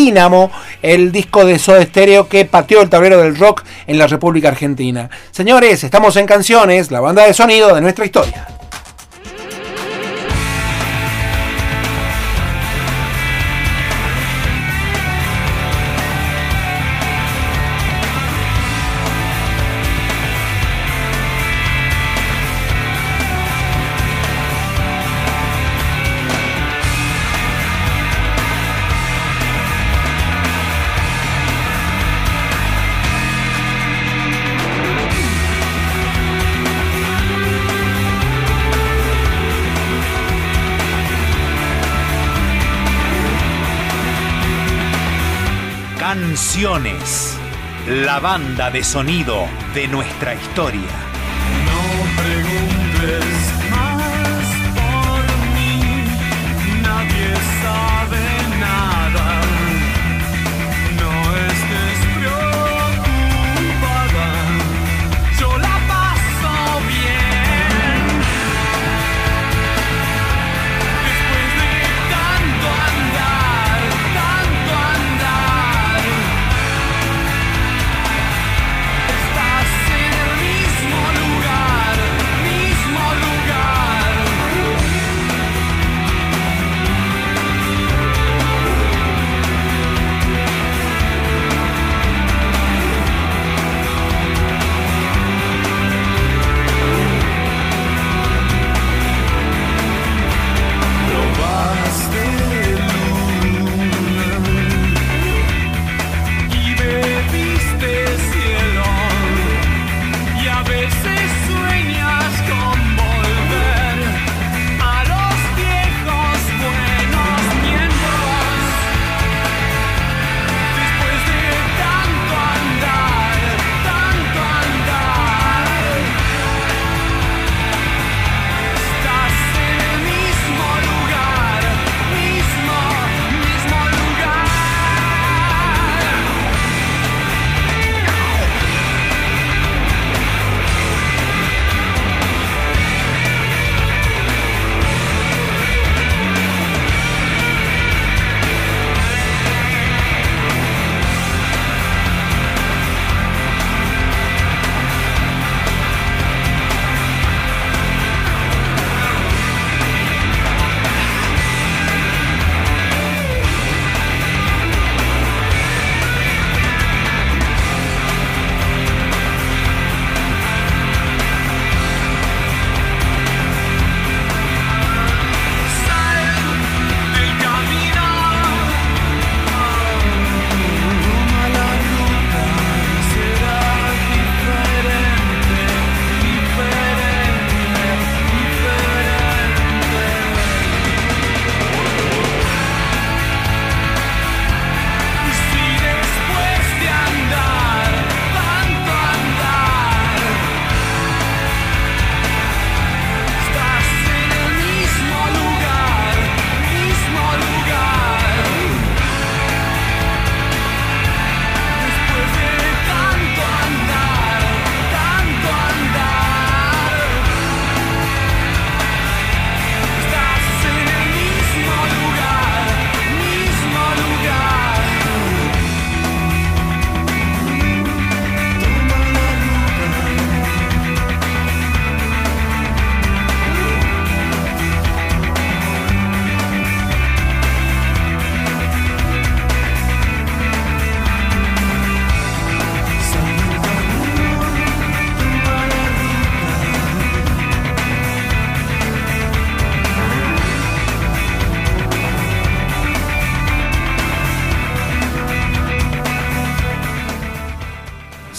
el 0.83 1.13
disco 1.13 1.45
de 1.45 1.59
Soda 1.59 1.83
Stereo 1.83 2.29
que 2.29 2.45
pateó 2.45 2.81
el 2.81 2.89
tablero 2.89 3.19
del 3.19 3.37
rock 3.37 3.65
en 3.87 3.99
la 3.99 4.07
República 4.07 4.49
Argentina. 4.49 5.11
Señores, 5.31 5.85
estamos 5.85 6.17
en 6.17 6.27
canciones, 6.27 6.91
la 6.91 7.01
banda 7.01 7.27
de 7.27 7.35
sonido 7.35 7.75
de 7.75 7.81
nuestra 7.81 8.05
historia. 8.05 8.58
La 47.87 48.21
banda 48.21 48.71
de 48.71 48.83
sonido 48.83 49.47
de 49.75 49.87
nuestra 49.87 50.35
historia. 50.35 50.89
No 51.67 52.23
preguntes 52.23 53.58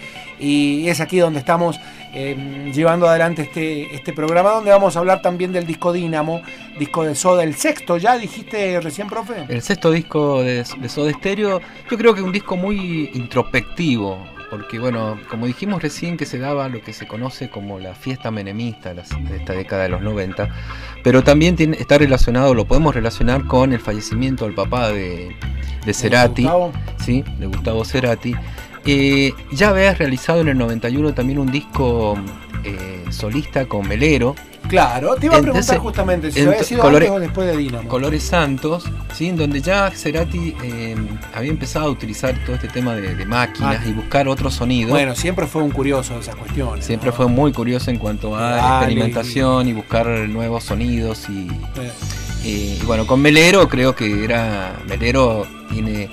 Y 0.44 0.88
es 0.88 1.00
aquí 1.00 1.18
donde 1.18 1.38
estamos 1.38 1.80
eh, 2.12 2.70
llevando 2.74 3.08
adelante 3.08 3.42
este, 3.42 3.94
este 3.94 4.12
programa, 4.12 4.50
donde 4.50 4.70
vamos 4.70 4.94
a 4.94 4.98
hablar 4.98 5.22
también 5.22 5.52
del 5.52 5.66
disco 5.66 5.92
Dínamo, 5.92 6.42
disco 6.78 7.04
de 7.04 7.14
Soda, 7.14 7.42
el 7.44 7.54
sexto, 7.54 7.96
¿ya 7.96 8.18
dijiste 8.18 8.78
recién, 8.80 9.08
profe? 9.08 9.44
El 9.48 9.62
sexto 9.62 9.90
disco 9.90 10.42
de, 10.42 10.64
de 10.78 10.88
Soda 10.88 11.12
Stereo, 11.12 11.60
yo 11.90 11.96
creo 11.98 12.12
que 12.14 12.20
es 12.20 12.26
un 12.26 12.32
disco 12.32 12.56
muy 12.56 13.10
introspectivo, 13.14 14.18
porque 14.50 14.78
bueno, 14.78 15.18
como 15.30 15.46
dijimos 15.46 15.82
recién 15.82 16.16
que 16.16 16.26
se 16.26 16.38
daba 16.38 16.68
lo 16.68 16.80
que 16.82 16.92
se 16.92 17.06
conoce 17.06 17.48
como 17.48 17.78
la 17.78 17.94
fiesta 17.94 18.30
menemista 18.30 18.94
las- 18.94 19.10
de 19.28 19.36
esta 19.36 19.52
década 19.54 19.84
de 19.84 19.88
los 19.90 20.02
90, 20.02 20.48
pero 21.02 21.22
también 21.24 21.56
tiene- 21.56 21.76
está 21.78 21.98
relacionado, 21.98 22.54
lo 22.54 22.64
podemos 22.66 22.94
relacionar 22.94 23.46
con 23.46 23.72
el 23.72 23.80
fallecimiento 23.80 24.44
del 24.44 24.54
papá 24.54 24.90
de, 24.92 25.34
de 25.84 25.94
Cerati, 25.94 26.42
Gustavo. 26.42 26.72
¿sí? 27.04 27.24
de 27.38 27.46
Gustavo 27.46 27.84
Cerati. 27.84 28.34
Eh, 28.86 29.32
ya 29.52 29.70
había 29.70 29.94
realizado 29.94 30.40
en 30.40 30.48
el 30.48 30.58
91 30.58 31.14
también 31.14 31.38
un 31.38 31.50
disco 31.50 32.18
eh, 32.64 33.04
solista 33.10 33.66
con 33.66 33.86
Melero, 33.88 34.34
Claro, 34.68 35.14
te 35.16 35.26
iba 35.26 35.36
a 35.36 35.40
preguntar 35.42 35.60
Entonces, 35.60 35.78
justamente 35.78 36.32
si 36.32 36.40
había 36.40 36.62
sido 36.64 36.80
colores- 36.80 37.10
antes 37.10 37.18
o 37.18 37.20
después 37.20 37.46
de 37.48 37.56
Dínamo. 37.58 37.86
Colores 37.86 38.22
Santos, 38.22 38.84
¿sí? 39.12 39.30
donde 39.32 39.60
ya 39.60 39.90
Cerati 39.90 40.54
eh, 40.62 40.96
había 41.34 41.50
empezado 41.50 41.84
a 41.84 41.90
utilizar 41.90 42.34
todo 42.46 42.56
este 42.56 42.68
tema 42.68 42.94
de, 42.94 43.14
de 43.14 43.26
máquinas 43.26 43.74
Máquinas. 43.74 43.86
y 43.86 43.92
buscar 43.92 44.26
otros 44.26 44.54
sonidos. 44.54 44.90
Bueno, 44.90 45.14
siempre 45.14 45.46
fue 45.46 45.62
un 45.62 45.70
curioso 45.70 46.14
de 46.14 46.20
esas 46.20 46.36
cuestiones. 46.36 46.86
Siempre 46.86 47.10
¿no? 47.10 47.16
fue 47.16 47.26
muy 47.28 47.52
curioso 47.52 47.90
en 47.90 47.98
cuanto 47.98 48.34
a 48.36 48.40
la 48.40 48.56
Dale. 48.56 48.76
experimentación 48.86 49.68
y 49.68 49.74
buscar 49.74 50.06
nuevos 50.08 50.64
sonidos. 50.64 51.28
Y, 51.28 51.46
Eh, 51.76 51.92
eh, 52.46 52.78
y 52.80 52.84
bueno, 52.86 53.06
con 53.06 53.20
Melero 53.20 53.68
creo 53.68 53.94
que 53.94 54.24
era. 54.24 54.80
Melero 54.88 55.46
tiene 55.70 56.08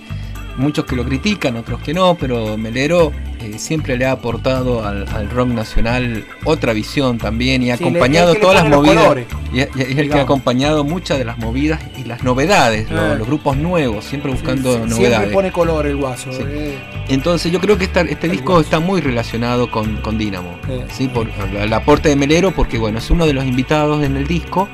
muchos 0.57 0.85
que 0.85 0.95
lo 0.95 1.03
critican, 1.05 1.55
otros 1.55 1.81
que 1.81 1.93
no, 1.93 2.15
pero 2.15 2.57
Melero 2.57 3.11
eh, 3.39 3.57
siempre 3.57 3.97
le 3.97 4.05
ha 4.05 4.11
aportado 4.11 4.85
al, 4.85 5.07
al 5.09 5.29
rock 5.29 5.47
nacional 5.49 6.25
otra 6.43 6.73
visión 6.73 7.17
también 7.17 7.63
y 7.63 7.71
ha 7.71 7.77
Sí, 7.77 7.83
acompañado 7.83 8.33
le 8.33 8.39
todas 8.39 8.55
las 8.63 8.69
movidas. 8.69 8.97
colores. 8.97 9.25
Y, 9.53 9.59
y- 9.59 9.61
y 9.61 9.91
es 9.93 9.97
el 9.97 10.09
que 10.09 10.19
ha 10.19 10.21
acompañado 10.21 10.83
muchas 10.83 11.17
de 11.17 11.25
las 11.25 11.37
movidas 11.39 11.81
y 11.97 12.03
las 12.03 12.23
novedades, 12.23 12.87
Ah. 12.91 13.15
los 13.17 13.27
grupos 13.27 13.57
nuevos, 13.57 14.05
siempre 14.05 14.31
buscando 14.31 14.73
Sí, 14.75 14.79
sí, 14.83 14.89
novedades. 14.89 15.17
Siempre 15.17 15.33
pone 15.33 15.51
color 15.51 15.87
el 15.87 15.95
guaso. 15.95 16.29
Eh. 16.31 16.77
Entonces 17.09 17.51
yo 17.51 17.59
creo 17.59 17.77
que 17.77 17.85
esta- 17.85 18.01
este 18.01 18.27
El 18.27 18.33
disco 18.33 18.53
guaso. 18.53 18.61
está 18.65 18.79
muy 18.79 19.01
relacionado 19.01 19.71
con, 19.71 19.97
con 19.97 20.17
Dynamo, 20.17 20.57
Sí. 20.67 20.81
¿sí? 21.05 21.07
por 21.07 21.27
el 21.59 21.73
aporte 21.73 22.09
de 22.09 22.15
Melero, 22.15 22.51
porque 22.51 22.77
bueno, 22.77 22.99
es 22.99 23.09
uno 23.09 23.25
de 23.25 23.33
los 23.33 23.45
invitados 23.45 24.03
en 24.03 24.17
el 24.17 24.27
disco, 24.27 24.69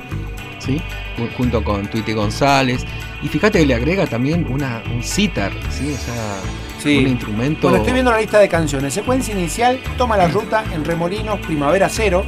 ¿sí? 0.58 0.80
Ju- 1.16 1.34
junto 1.36 1.64
con 1.64 1.86
Tuiti 1.86 2.12
González. 2.12 2.84
Y 3.22 3.28
fíjate 3.28 3.58
que 3.60 3.66
le 3.66 3.74
agrega 3.74 4.06
también 4.06 4.46
una, 4.50 4.82
un 4.94 5.02
sitar, 5.02 5.52
¿sí? 5.70 5.92
O 5.92 5.96
sea, 5.96 6.14
Sí. 6.82 6.98
un 6.98 7.08
instrumento. 7.08 7.62
Bueno, 7.62 7.78
estoy 7.78 7.92
viendo 7.92 8.12
la 8.12 8.20
lista 8.20 8.38
de 8.38 8.48
canciones. 8.48 8.94
Secuencia 8.94 9.34
inicial, 9.34 9.80
Toma 9.96 10.16
la 10.16 10.28
ruta, 10.28 10.62
En 10.72 10.84
Remolinos, 10.84 11.40
Primavera 11.40 11.88
Cero, 11.88 12.24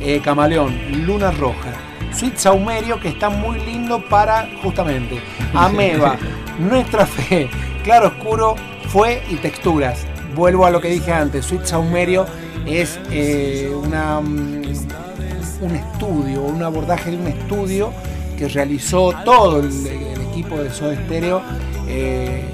eh, 0.00 0.20
Camaleón, 0.24 0.74
Luna 1.06 1.30
Roja, 1.30 1.74
Sweet 2.14 2.36
Saumerio, 2.38 2.98
que 2.98 3.08
está 3.08 3.28
muy 3.28 3.60
lindo 3.60 4.02
para, 4.08 4.48
justamente, 4.62 5.20
Ameba, 5.54 6.16
Nuestra 6.58 7.04
Fe, 7.04 7.50
Claro 7.84 8.08
Oscuro, 8.08 8.54
Fue 8.88 9.22
y 9.28 9.34
Texturas. 9.36 10.06
Vuelvo 10.34 10.64
a 10.64 10.70
lo 10.70 10.80
que 10.80 10.88
dije 10.88 11.12
antes, 11.12 11.44
Sweet 11.44 11.66
Saumerio 11.66 12.24
es 12.64 12.98
eh, 13.10 13.70
una, 13.74 14.20
mm, 14.22 14.62
un 15.60 15.76
estudio, 15.76 16.40
un 16.42 16.62
abordaje 16.62 17.10
de 17.10 17.16
un 17.18 17.26
estudio 17.26 17.92
que 18.38 18.48
realizó 18.48 19.12
todo 19.24 19.60
el, 19.60 19.66
el 19.86 20.21
equipo 20.42 20.62
de 20.62 20.70
Soda 20.70 20.94
Stereo 20.94 21.42
eh, 21.88 22.44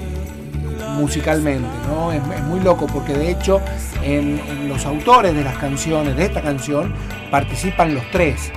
musicalmente, 0.95 1.67
¿no? 1.87 2.11
Es, 2.11 2.21
muy 2.43 2.59
loco 2.59 2.87
porque 2.87 3.13
de 3.13 3.31
hecho 3.31 3.61
en, 4.03 4.39
en 4.39 4.69
los 4.69 4.85
autores 4.85 5.33
de 5.33 5.43
las 5.43 5.57
canciones, 5.57 6.15
de 6.15 6.25
esta 6.25 6.41
canción, 6.41 6.93
participan 7.31 7.93
los 7.93 8.03
tres. 8.11 8.51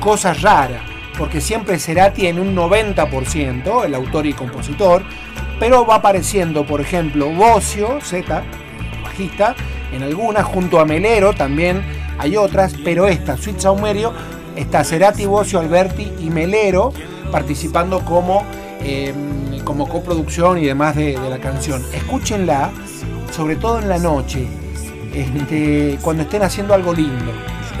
Cosa 0.00 0.34
rara, 0.34 0.80
porque 1.16 1.40
siempre 1.40 1.78
Cerati 1.78 2.26
en 2.26 2.38
un 2.38 2.54
90%, 2.54 3.84
el 3.84 3.94
autor 3.94 4.26
y 4.26 4.32
compositor, 4.32 5.02
pero 5.58 5.84
va 5.84 5.96
apareciendo, 5.96 6.64
por 6.64 6.80
ejemplo, 6.80 7.30
Bocio, 7.30 8.00
Z, 8.00 8.42
bajista, 9.02 9.54
en 9.92 10.02
algunas, 10.02 10.44
junto 10.44 10.78
a 10.80 10.84
Melero 10.84 11.32
también 11.32 11.82
hay 12.18 12.36
otras, 12.36 12.74
pero 12.84 13.06
esta, 13.06 13.36
Sweet 13.36 13.60
Saumerio, 13.60 14.12
está 14.56 14.84
Cerati, 14.84 15.26
Bocio, 15.26 15.58
Alberti 15.58 16.12
y 16.20 16.30
Melero 16.30 16.92
participando 17.30 18.00
como, 18.00 18.44
eh, 18.82 19.12
como 19.64 19.88
coproducción 19.88 20.58
y 20.58 20.66
demás 20.66 20.96
de, 20.96 21.18
de 21.18 21.30
la 21.30 21.38
canción. 21.38 21.82
Escúchenla, 21.92 22.70
sobre 23.34 23.56
todo 23.56 23.78
en 23.80 23.88
la 23.88 23.98
noche, 23.98 24.46
este, 25.14 25.98
cuando 26.02 26.22
estén 26.22 26.42
haciendo 26.42 26.74
algo 26.74 26.92
lindo. 26.94 27.32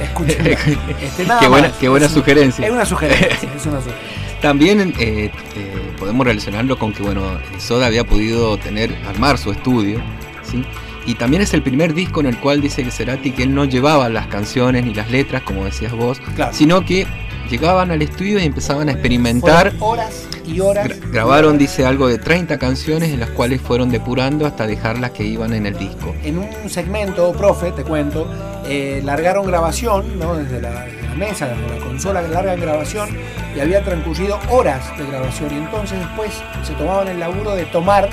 Escúchenla. 0.02 0.50
Este, 1.02 1.24
nada 1.24 1.40
Qué 1.40 1.48
buena- 1.48 1.68
más. 1.68 1.76
qué 1.78 1.88
buena 1.88 2.06
Es- 2.06 2.12
sugerencia. 2.12 2.66
Es 2.66 2.72
una 2.72 2.84
sugerencia, 2.84 3.28
es 3.56 3.66
una 3.66 3.80
sugerencia. 3.80 3.92
También 4.40 4.94
eh, 5.00 5.32
eh, 5.56 5.92
podemos 5.98 6.24
relacionarlo 6.26 6.78
con 6.78 6.92
que 6.92 7.02
bueno, 7.02 7.22
Soda 7.58 7.86
había 7.86 8.04
podido 8.04 8.56
tener, 8.58 8.94
armar 9.08 9.36
su 9.38 9.50
estudio, 9.50 10.00
¿sí? 10.48 10.64
Y 11.06 11.14
también 11.16 11.42
es 11.42 11.54
el 11.54 11.62
primer 11.62 11.94
disco 11.94 12.20
en 12.20 12.26
el 12.26 12.38
cual 12.38 12.60
dice 12.60 12.84
que 12.84 12.90
Cerati 12.92 13.32
que 13.32 13.42
él 13.42 13.54
no 13.54 13.64
llevaba 13.64 14.08
las 14.08 14.26
canciones 14.28 14.84
ni 14.84 14.94
las 14.94 15.10
letras, 15.10 15.42
como 15.42 15.64
decías 15.64 15.92
vos, 15.92 16.20
Claro. 16.36 16.52
sino 16.52 16.84
que 16.84 17.06
llegaban 17.50 17.90
al 17.90 18.02
estudio 18.02 18.38
y 18.38 18.44
empezaban 18.44 18.88
a 18.88 18.92
experimentar. 18.92 19.72
Fueron 19.72 19.82
horas 20.00 20.27
y 20.48 20.60
horas. 20.60 20.88
Gra- 20.88 21.10
grabaron, 21.12 21.58
dice, 21.58 21.84
algo 21.86 22.08
de 22.08 22.18
30 22.18 22.58
canciones 22.58 23.10
en 23.10 23.20
las 23.20 23.30
cuales 23.30 23.60
fueron 23.60 23.90
depurando 23.90 24.46
hasta 24.46 24.66
dejar 24.66 24.98
las 24.98 25.10
que 25.12 25.24
iban 25.24 25.52
en 25.52 25.66
el 25.66 25.76
disco. 25.78 26.14
En 26.24 26.38
un 26.38 26.68
segmento, 26.70 27.32
profe, 27.32 27.72
te 27.72 27.82
cuento, 27.84 28.26
eh, 28.66 29.00
largaron 29.04 29.46
grabación, 29.46 30.18
¿no? 30.18 30.34
Desde 30.36 30.60
la, 30.60 30.86
mesa, 31.16 31.48
desde 31.48 31.78
la 31.78 31.84
consola, 31.84 32.22
largan 32.22 32.60
grabación, 32.60 33.08
y 33.56 33.60
había 33.60 33.82
transcurrido 33.82 34.38
horas 34.50 34.96
de 34.96 35.04
grabación. 35.06 35.48
Y 35.52 35.56
entonces 35.58 35.98
después 35.98 36.30
se 36.62 36.72
tomaban 36.74 37.08
el 37.08 37.18
laburo 37.18 37.54
de 37.56 37.64
tomar 37.66 38.08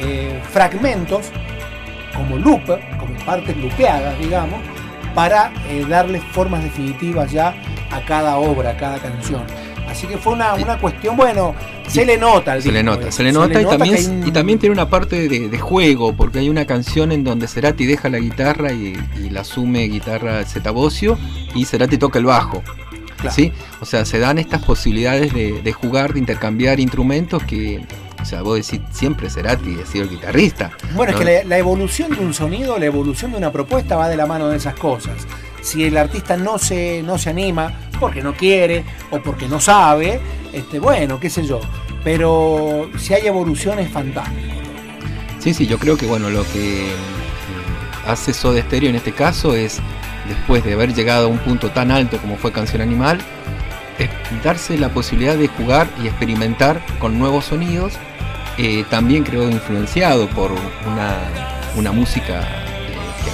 eh, 0.00 0.40
fragmentos, 0.52 1.26
como 2.14 2.36
loop, 2.38 2.62
como 2.98 3.14
partes 3.26 3.56
lupeadas, 3.58 4.18
digamos, 4.18 4.58
para 5.14 5.50
eh, 5.68 5.84
darle 5.88 6.20
formas 6.32 6.62
definitivas 6.64 7.30
ya 7.30 7.54
a 7.90 8.00
cada 8.06 8.36
obra, 8.38 8.70
a 8.70 8.76
cada 8.76 8.98
canción. 8.98 9.42
Así 9.96 10.06
que 10.06 10.18
fue 10.18 10.34
una, 10.34 10.52
una 10.54 10.78
cuestión, 10.78 11.16
bueno, 11.16 11.54
se 11.88 12.04
le 12.04 12.18
nota 12.18 12.52
al 12.52 12.62
Se 12.62 12.70
le 12.70 12.82
nota, 12.82 13.10
se 13.10 13.22
le 13.22 13.32
nota, 13.32 13.62
y, 13.62 13.64
también, 13.64 13.94
que 13.94 14.00
hay 14.02 14.06
un- 14.06 14.28
y 14.28 14.30
también 14.30 14.58
tiene 14.58 14.74
una 14.74 14.90
parte 14.90 15.26
de, 15.26 15.48
de 15.48 15.58
juego, 15.58 16.12
porque 16.14 16.38
hay 16.40 16.50
una 16.50 16.66
canción 16.66 17.12
en 17.12 17.24
donde 17.24 17.48
Cerati 17.48 17.86
deja 17.86 18.10
la 18.10 18.18
guitarra 18.18 18.72
y, 18.72 18.94
y 19.24 19.30
la 19.30 19.40
asume 19.40 19.84
guitarra 19.84 20.44
Zeta 20.44 20.70
Bosio 20.70 21.18
y 21.54 21.64
Cerati 21.64 21.96
toca 21.96 22.18
el 22.18 22.26
bajo. 22.26 22.62
Claro. 23.16 23.34
¿sí? 23.34 23.52
O 23.80 23.86
sea, 23.86 24.04
se 24.04 24.18
dan 24.18 24.36
estas 24.38 24.62
posibilidades 24.62 25.32
de, 25.32 25.62
de 25.62 25.72
jugar, 25.72 26.12
de 26.12 26.18
intercambiar 26.18 26.78
instrumentos 26.78 27.42
que, 27.44 27.82
o 28.20 28.24
sea, 28.26 28.42
vos 28.42 28.56
decís 28.56 28.86
siempre 28.92 29.30
Cerati 29.30 29.78
ha 29.82 29.86
sido 29.86 30.04
el 30.04 30.10
guitarrista. 30.10 30.72
Bueno, 30.94 31.12
¿no? 31.12 31.18
es 31.18 31.24
que 31.24 31.32
la, 31.38 31.48
la 31.48 31.56
evolución 31.56 32.10
de 32.14 32.18
un 32.22 32.34
sonido, 32.34 32.78
la 32.78 32.84
evolución 32.84 33.30
de 33.32 33.38
una 33.38 33.50
propuesta 33.50 33.96
va 33.96 34.10
de 34.10 34.18
la 34.18 34.26
mano 34.26 34.48
de 34.48 34.58
esas 34.58 34.74
cosas. 34.74 35.14
Si 35.62 35.82
el 35.84 35.96
artista 35.96 36.36
no 36.36 36.58
se, 36.58 37.02
no 37.02 37.16
se 37.18 37.30
anima 37.30 37.72
porque 37.96 38.22
no 38.22 38.34
quiere 38.34 38.84
o 39.10 39.20
porque 39.20 39.48
no 39.48 39.60
sabe, 39.60 40.20
este, 40.52 40.78
bueno, 40.78 41.18
qué 41.20 41.30
sé 41.30 41.46
yo. 41.46 41.60
Pero 42.04 42.90
si 42.98 43.14
hay 43.14 43.26
evolución 43.26 43.78
es 43.78 43.90
fantástico. 43.90 44.54
Sí, 45.38 45.54
sí, 45.54 45.66
yo 45.66 45.78
creo 45.78 45.96
que 45.96 46.06
bueno, 46.06 46.30
lo 46.30 46.44
que 46.52 46.86
eh, 46.88 46.94
hace 48.06 48.32
Soda 48.32 48.60
Stereo 48.62 48.90
en 48.90 48.96
este 48.96 49.12
caso 49.12 49.54
es, 49.54 49.80
después 50.28 50.64
de 50.64 50.72
haber 50.72 50.94
llegado 50.94 51.26
a 51.26 51.28
un 51.28 51.38
punto 51.38 51.70
tan 51.70 51.90
alto 51.90 52.18
como 52.18 52.36
fue 52.36 52.52
Canción 52.52 52.82
Animal, 52.82 53.20
darse 54.44 54.78
la 54.78 54.90
posibilidad 54.90 55.36
de 55.36 55.48
jugar 55.48 55.88
y 56.02 56.06
experimentar 56.06 56.80
con 56.98 57.18
nuevos 57.18 57.46
sonidos, 57.46 57.94
eh, 58.58 58.84
también 58.90 59.24
creo 59.24 59.48
influenciado 59.50 60.28
por 60.28 60.52
una, 60.52 61.18
una 61.76 61.92
música 61.92 62.65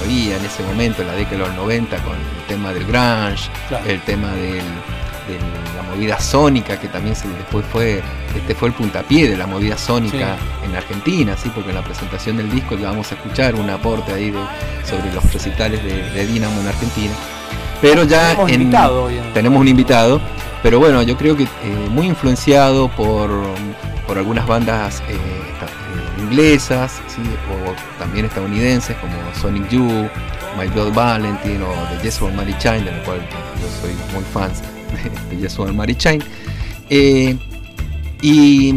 había 0.03 0.37
en 0.37 0.45
ese 0.45 0.63
momento, 0.63 1.01
en 1.01 1.07
la 1.07 1.13
década 1.15 1.37
de 1.37 1.47
los 1.47 1.55
90, 1.55 1.97
con 2.03 2.13
el 2.13 2.47
tema 2.47 2.71
del 2.73 2.83
grunge, 2.85 3.49
Claro. 3.69 3.85
el 3.87 4.01
tema 4.01 4.31
del- 4.33 4.61
de 5.23 5.39
la 5.77 5.83
movida 5.89 6.19
sónica, 6.19 6.77
que 6.77 6.89
también 6.89 7.15
se, 7.15 7.27
después 7.29 7.65
fue, 7.71 8.01
este 8.35 8.53
fue 8.55 8.67
el 8.67 8.73
puntapié 8.73 9.29
de 9.29 9.37
la 9.37 9.47
movida 9.47 9.77
sónica 9.77 10.35
en 10.65 10.75
Argentina, 10.75 11.35
¿sí? 11.41 11.49
porque 11.55 11.69
en 11.69 11.75
la 11.75 11.81
presentación 11.81 12.35
del 12.35 12.51
disco 12.51 12.77
ya 12.77 12.89
vamos 12.89 13.09
a 13.11 13.15
escuchar 13.15 13.55
un 13.55 13.69
aporte 13.69 14.11
ahí 14.13 14.31
de- 14.31 14.39
sobre 14.85 15.13
los 15.13 15.23
recitales 15.33 15.81
de, 15.83 16.09
de 16.11 16.27
Dynamo 16.27 16.59
en 16.59 16.67
Argentina. 16.67 17.13
Pero 17.81 18.03
ya 18.03 18.29
Tenemos 18.31 18.49
en- 18.51 18.61
invitado 18.61 19.09
tenemos 19.33 19.61
un 19.61 19.67
invitado, 19.67 20.21
Pero 20.61 20.79
bueno, 20.79 21.01
yo 21.03 21.17
creo 21.17 21.35
que 21.35 21.43
eh, 21.43 21.47
muy 21.89 22.07
influenciado 22.07 22.87
por, 22.89 23.29
por 24.07 24.17
algunas 24.17 24.47
bandas 24.47 25.03
eh, 25.09 25.17
inglesas, 26.23 27.01
¿sí? 27.07 27.21
o 27.51 27.99
también 27.99 28.25
estadounidenses 28.25 28.95
como 28.97 29.13
Sonic 29.39 29.69
Youth, 29.69 30.09
My 30.59 30.67
Blood 30.73 30.93
Valentine 30.93 31.61
o 31.63 31.73
The 31.95 32.03
Yes 32.03 32.21
or 32.21 32.31
Mary 32.33 32.55
Chain, 32.59 32.85
de 32.85 32.91
la 32.91 33.03
cual 33.03 33.19
yo 33.19 33.67
soy 33.81 33.91
muy 34.13 34.23
fan 34.33 34.51
de, 35.29 35.35
de 35.35 35.41
Yes 35.41 35.57
or 35.59 35.73
Mary 35.73 35.95
Chain. 35.95 36.23
Eh, 36.89 37.37
y 38.21 38.69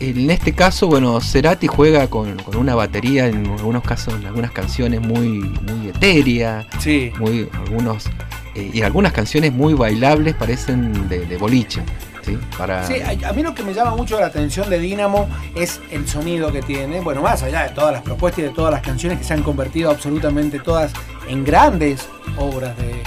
en 0.00 0.30
este 0.30 0.52
caso, 0.52 0.88
bueno, 0.88 1.20
Cerati 1.20 1.66
juega 1.66 2.08
con, 2.08 2.36
con 2.42 2.56
una 2.56 2.74
batería 2.74 3.26
en 3.28 3.46
algunos 3.46 3.82
casos, 3.82 4.14
en 4.14 4.26
algunas 4.26 4.50
canciones 4.50 5.00
muy, 5.00 5.28
muy 5.38 5.88
etérea, 5.88 6.66
Sí. 6.78 7.12
muy 7.18 7.48
algunos 7.64 8.06
eh, 8.54 8.70
y 8.74 8.82
algunas 8.82 9.12
canciones 9.12 9.52
muy 9.52 9.74
bailables 9.74 10.34
parecen 10.34 11.08
de, 11.08 11.24
de 11.24 11.36
boliche, 11.38 11.82
¿sí? 12.26 12.38
Para 12.58 12.86
Sí, 12.86 12.94
a, 13.00 13.28
a 13.30 13.32
mí 13.32 13.42
lo 13.42 13.54
que 13.54 13.62
me 13.62 13.72
llama 13.72 13.94
mucho 13.96 14.20
la 14.20 14.26
atención 14.26 14.68
de 14.68 14.78
Dynamo 14.78 15.28
es 15.54 15.80
el 15.90 16.06
sonido 16.08 16.52
que 16.52 16.60
tiene. 16.60 17.00
Bueno, 17.00 17.22
más 17.22 17.42
allá 17.42 17.62
de 17.62 17.70
todas 17.70 17.92
las 17.92 18.02
propuestas 18.02 18.40
y 18.40 18.42
de 18.42 18.50
todas 18.50 18.72
las 18.72 18.82
canciones 18.82 19.18
que 19.18 19.24
se 19.24 19.32
han 19.34 19.42
convertido 19.42 19.90
absolutamente 19.90 20.58
todas 20.58 20.92
en 21.28 21.44
grandes 21.44 22.08
obras 22.36 22.76
de- 22.76 23.02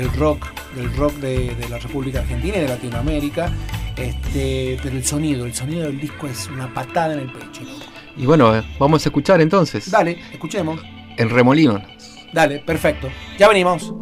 del 0.00 0.10
rock, 0.14 0.46
del 0.74 0.92
rock 0.96 1.12
de, 1.16 1.54
de 1.54 1.68
la 1.68 1.78
República 1.78 2.20
Argentina 2.20 2.56
y 2.56 2.60
de 2.62 2.68
Latinoamérica. 2.68 3.50
Este, 3.96 4.78
pero 4.82 4.96
el 4.96 5.04
sonido, 5.04 5.44
el 5.44 5.54
sonido 5.54 5.82
del 5.84 6.00
disco 6.00 6.26
es 6.26 6.48
una 6.48 6.72
patada 6.72 7.12
en 7.12 7.20
el 7.20 7.30
pecho. 7.32 7.60
y 8.16 8.24
bueno, 8.26 8.52
vamos 8.78 9.04
a 9.04 9.08
escuchar 9.10 9.40
entonces 9.42 9.90
Dale, 9.90 10.18
escuchemos. 10.32 10.80
en 11.18 11.28
Remolinos. 11.28 11.82
Dale, 12.32 12.60
perfecto. 12.60 13.08
Ya 13.38 13.48
venimos. 13.48 13.92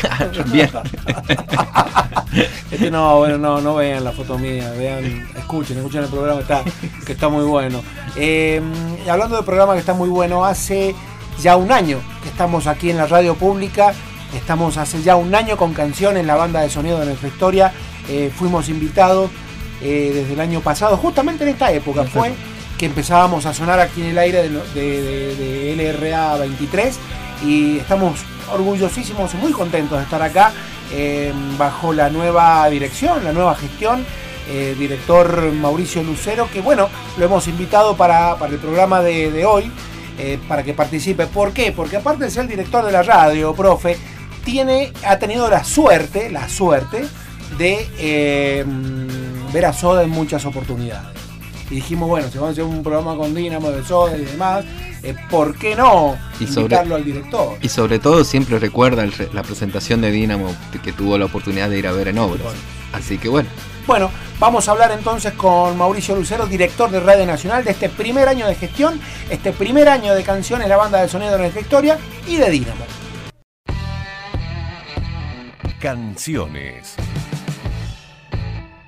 Bien. 0.52 0.70
Este 2.70 2.90
no, 2.90 3.18
bueno, 3.18 3.38
no, 3.38 3.60
no 3.60 3.74
vean 3.74 4.04
la 4.04 4.12
foto 4.12 4.38
mía, 4.38 4.70
vean, 4.78 5.28
escuchen, 5.36 5.76
escuchen 5.78 6.04
el 6.04 6.08
programa 6.08 6.40
está, 6.40 6.62
que 7.04 7.12
está 7.12 7.28
muy 7.28 7.44
bueno. 7.44 7.82
Eh, 8.16 8.62
hablando 9.08 9.36
del 9.36 9.44
programa 9.44 9.72
que 9.74 9.80
está 9.80 9.94
muy 9.94 10.08
bueno, 10.08 10.44
hace 10.44 10.94
ya 11.40 11.56
un 11.56 11.72
año 11.72 11.98
que 12.22 12.28
estamos 12.28 12.66
aquí 12.66 12.90
en 12.90 12.96
la 12.96 13.06
radio 13.06 13.34
pública, 13.34 13.92
estamos 14.34 14.76
hace 14.76 15.02
ya 15.02 15.16
un 15.16 15.34
año 15.34 15.56
con 15.56 15.74
canciones, 15.74 16.24
la 16.24 16.36
banda 16.36 16.60
de 16.60 16.70
sonido 16.70 17.00
de 17.00 17.06
nuestra 17.06 17.28
historia, 17.28 17.72
Eh, 18.08 18.30
fuimos 18.36 18.68
invitados 18.68 19.30
eh, 19.82 20.10
desde 20.14 20.32
el 20.34 20.40
año 20.40 20.60
pasado, 20.60 20.96
justamente 20.96 21.44
en 21.44 21.50
esta 21.50 21.72
época 21.72 22.02
fue 22.04 22.32
que 22.78 22.86
empezábamos 22.86 23.46
a 23.46 23.54
sonar 23.54 23.78
aquí 23.80 24.00
en 24.02 24.08
el 24.08 24.18
aire 24.18 24.42
de, 24.48 24.48
de- 24.74 25.02
de- 25.36 25.74
de 25.76 25.92
LRA 25.92 26.36
23 26.36 26.98
y 27.44 27.78
estamos 27.78 28.20
orgullosísimos 28.52 29.32
y 29.34 29.36
muy 29.36 29.52
contentos 29.52 29.98
de 29.98 30.04
estar 30.04 30.22
acá 30.22 30.52
eh, 30.92 31.32
bajo 31.58 31.92
la 31.92 32.10
nueva 32.10 32.68
dirección, 32.68 33.24
la 33.24 33.32
nueva 33.32 33.54
gestión. 33.54 34.04
eh, 34.52 34.74
director 34.76 35.52
Mauricio 35.52 36.02
Lucero, 36.02 36.48
que 36.52 36.60
bueno, 36.60 36.88
lo 37.16 37.24
hemos 37.24 37.46
invitado 37.46 37.96
para, 37.96 38.34
para 38.36 38.52
el 38.52 38.58
programa 38.58 39.00
de, 39.00 39.30
de 39.30 39.44
hoy, 39.44 39.70
eh, 40.18 40.38
para 40.48 40.64
que 40.64 40.74
participe. 40.74 41.26
¿Por 41.28 41.52
qué? 41.52 41.70
Porque 41.70 41.98
aparte 41.98 42.24
de 42.24 42.30
ser 42.32 42.42
el 42.42 42.48
director 42.48 42.84
de 42.84 42.90
la 42.90 43.02
radio, 43.04 43.54
profe, 43.54 43.96
tiene, 44.44 44.92
ha 45.06 45.18
tenido 45.20 45.48
la 45.48 45.62
suerte, 45.62 46.30
la 46.30 46.48
suerte 46.48 47.04
de 47.58 47.86
eh, 47.98 48.64
ver 49.52 49.66
a 49.66 49.72
Soda 49.72 50.02
en 50.02 50.10
muchas 50.10 50.44
oportunidades. 50.44 51.08
Y 51.70 51.76
dijimos, 51.76 52.08
bueno, 52.08 52.28
si 52.28 52.34
vamos 52.38 52.48
a 52.48 52.52
hacer 52.52 52.64
un 52.64 52.82
programa 52.82 53.16
con 53.16 53.34
Dinamo 53.34 53.70
de 53.70 53.84
Soda 53.84 54.16
y 54.16 54.24
demás, 54.24 54.64
eh, 55.02 55.14
¿por 55.30 55.56
qué 55.56 55.76
no 55.76 56.16
Y 56.40 56.46
sobre- 56.46 56.62
invitarlo 56.62 56.96
al 56.96 57.04
director? 57.04 57.56
Y 57.62 57.68
sobre 57.68 57.98
todo 58.00 58.24
siempre 58.24 58.58
recuerda 58.58 59.04
el 59.04 59.12
la 59.32 59.42
presentación 59.42 60.00
de 60.00 60.10
Dinamo 60.10 60.54
que 60.82 60.92
tuvo 60.92 61.16
la 61.16 61.26
oportunidad 61.26 61.70
de 61.70 61.78
ir 61.78 61.86
a 61.86 61.92
ver 61.92 62.08
en 62.08 62.18
obras. 62.18 62.52
Así 62.92 63.18
que 63.18 63.28
bueno, 63.28 63.48
Bueno, 63.86 64.10
vamos 64.40 64.68
a 64.68 64.72
hablar 64.72 64.90
entonces 64.92 65.32
con 65.34 65.76
Mauricio 65.78 66.14
Lucero, 66.16 66.46
director 66.46 66.90
de 66.90 67.00
Radio 67.00 67.24
Nacional, 67.26 67.64
de 67.64 67.70
este 67.70 67.88
primer 67.88 68.28
año 68.28 68.46
de 68.46 68.54
gestión, 68.56 69.00
este 69.30 69.52
primer 69.52 69.88
año 69.88 70.14
de 70.14 70.22
canciones, 70.24 70.68
la 70.68 70.76
banda 70.76 71.00
de 71.00 71.08
sonido 71.08 71.32
de 71.32 71.38
nuestra 71.38 71.60
historia 71.60 71.98
y 72.26 72.36
de 72.36 72.50
Dinamo. 72.50 72.84
Canciones. 75.80 76.94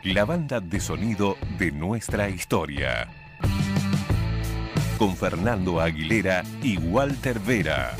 La 0.04 0.24
banda 0.24 0.60
de 0.60 0.80
sonido 0.80 1.36
de 1.58 1.70
nuestra 1.70 2.28
historia. 2.28 3.08
Con 4.98 5.16
Fernando 5.16 5.80
Aguilera 5.80 6.42
y 6.62 6.76
Walter 6.76 7.38
Vera. 7.40 7.94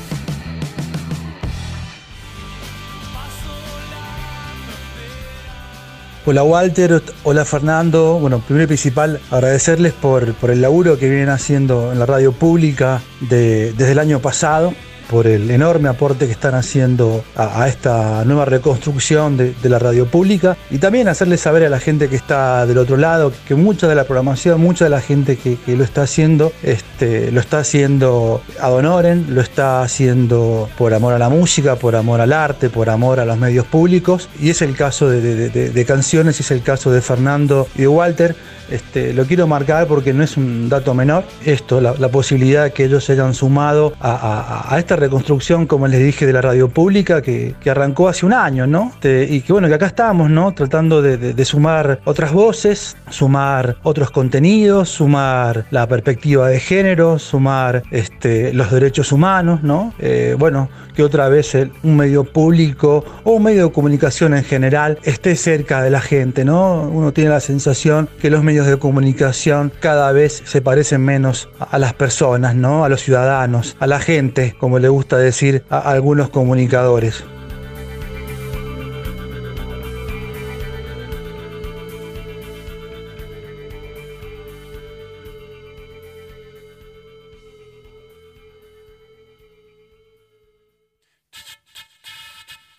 Hola 6.25 6.43
Walter, 6.43 7.01
hola 7.23 7.43
Fernando. 7.43 8.17
Bueno, 8.19 8.39
primero 8.39 8.63
y 8.63 8.67
principal, 8.67 9.19
agradecerles 9.29 9.91
por, 9.91 10.33
por 10.35 10.51
el 10.51 10.61
laburo 10.61 10.97
que 10.97 11.09
vienen 11.09 11.29
haciendo 11.29 11.91
en 11.91 11.99
la 11.99 12.05
radio 12.05 12.31
pública 12.31 13.01
de- 13.19 13.73
desde 13.73 13.91
el 13.91 13.99
año 13.99 14.19
pasado, 14.19 14.73
por 15.09 15.27
el 15.27 15.49
enorme 15.51 15.89
aporte 15.89 16.25
que 16.25 16.31
están 16.31 16.55
haciendo 16.55 17.23
a, 17.35 17.63
a 17.63 17.67
esta 17.67 18.23
nueva 18.25 18.45
reconstrucción 18.45 19.37
de, 19.37 19.53
la 19.63 19.79
radio 19.79 20.05
pública 20.07 20.57
y 20.71 20.77
también 20.77 21.07
hacerles 21.07 21.41
saber 21.41 21.63
a 21.63 21.69
la 21.69 21.79
gente 21.79 22.09
que 22.09 22.15
está 22.15 22.65
del 22.65 22.77
otro 22.77 22.97
lado 22.97 23.31
que 23.47 23.55
mucha 23.55 23.87
de 23.87 23.95
la 23.95 24.03
programación, 24.03 24.59
mucha 24.61 24.85
de 24.85 24.89
la 24.89 25.01
gente 25.01 25.37
que, 25.37 25.57
lo 25.75 25.83
está 25.83 26.03
haciendo, 26.03 26.51
este, 26.63 27.31
lo 27.31 27.39
está 27.39 27.59
haciendo 27.59 28.41
ad 28.59 28.73
honorem, 28.73 29.25
lo 29.29 29.41
está 29.41 29.81
haciendo 29.81 30.69
por 30.77 30.93
amor 30.93 31.13
a 31.13 31.19
la 31.19 31.29
música, 31.29 31.75
por 31.75 31.95
amor 31.95 32.21
al 32.21 32.33
arte, 32.33 32.69
por 32.69 32.89
amor 32.89 33.19
a 33.19 33.25
los 33.25 33.37
medios 33.37 33.65
públicos 33.65 34.29
y 34.39 34.49
es 34.49 34.61
el 34.61 34.75
caso 34.75 35.09
de- 35.09 35.21
de- 35.49 35.69
de 35.69 35.85
canciones, 35.85 36.39
es 36.39 36.51
el 36.51 36.61
caso 36.61 36.91
de 36.91 37.01
Fernando 37.01 37.67
y 37.75 37.81
de 37.81 37.87
Walter. 37.87 38.35
Este, 38.69 39.13
lo 39.13 39.25
quiero 39.25 39.47
marcar 39.47 39.87
porque 39.87 40.13
no 40.13 40.23
es 40.23 40.37
un 40.37 40.69
dato 40.69 40.93
menor 40.93 41.23
esto, 41.45 41.81
la, 41.81 41.93
la 41.99 42.09
posibilidad 42.09 42.71
que 42.71 42.85
ellos 42.85 43.03
se 43.03 43.13
hayan 43.13 43.33
sumado 43.33 43.93
a, 43.99 44.75
esta 44.77 44.95
reconstrucción, 44.95 45.65
como 45.65 45.87
les 45.87 45.99
dije, 45.99 46.25
de 46.25 46.33
la 46.33 46.41
radio 46.41 46.69
pública 46.69 47.21
que, 47.21 47.55
arrancó 47.73 48.07
hace 48.07 48.23
un 48.25 48.33
año, 48.33 48.67
¿no? 48.67 48.91
Este, 48.93 49.23
y 49.27 49.41
que 49.41 49.51
bueno, 49.51 49.67
que 49.67 49.73
acá 49.73 49.87
estamos, 49.87 50.29
¿no? 50.29 50.53
Tratando 50.53 51.01
de, 51.01 51.45
sumar 51.45 51.99
otras 52.05 52.31
voces, 52.31 52.95
sumar 53.09 53.77
otros 53.83 54.11
contenidos, 54.11 54.89
sumar 54.89 55.65
la 55.71 55.87
perspectiva 55.87 56.47
de 56.49 56.59
género, 56.59 57.17
sumar 57.17 57.81
este, 57.89 58.53
los 58.53 58.71
derechos 58.71 59.11
humanos, 59.11 59.63
¿no? 59.63 59.93
Eh, 59.97 60.35
bueno, 60.37 60.69
que 60.95 61.03
otra 61.03 61.29
vez 61.29 61.57
un 61.81 61.97
medio 61.97 62.23
público 62.23 63.03
o 63.23 63.31
un 63.31 63.43
medio 63.43 63.67
de 63.67 63.71
comunicación 63.71 64.35
en 64.35 64.43
general 64.43 64.99
esté 65.03 65.35
cerca 65.35 65.81
de 65.81 65.89
la 65.89 66.01
gente, 66.01 66.45
¿no? 66.45 66.83
Uno 66.83 67.11
tiene 67.11 67.31
la 67.31 67.39
sensación 67.39 68.07
que 68.21 68.29
los 68.29 68.43
medios 68.43 68.52
de 68.61 68.77
comunicación 68.77 69.71
cada 69.79 70.11
vez 70.11 70.43
se 70.45 70.61
parecen 70.61 71.01
menos 71.01 71.49
a 71.59 71.79
las 71.79 71.93
personas, 71.95 72.53
¿no? 72.53 72.85
A 72.85 72.89
los 72.89 73.01
ciudadanos, 73.01 73.75
a 73.79 73.87
la 73.87 73.99
gente, 73.99 74.55
como 74.59 74.77
le 74.77 74.89
gusta 74.89 75.17
decir 75.17 75.63
a 75.71 75.79
algunos 75.79 76.29
comunicadores. 76.29 77.23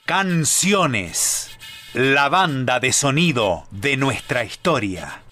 Canciones. 0.07 1.51
La 1.93 2.29
banda 2.29 2.79
de 2.79 2.93
sonido 2.93 3.67
de 3.73 3.97
nuestra 3.97 4.45
historia. 4.45 5.24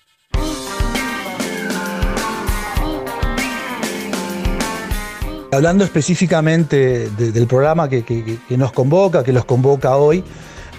Hablando 5.52 5.84
específicamente 5.84 7.10
de- 7.10 7.30
del 7.30 7.46
programa 7.46 7.86
que, 7.86 8.38
nos 8.56 8.72
convoca, 8.72 9.22
que 9.22 9.34
los 9.34 9.44
convoca 9.44 9.96
hoy, 9.96 10.24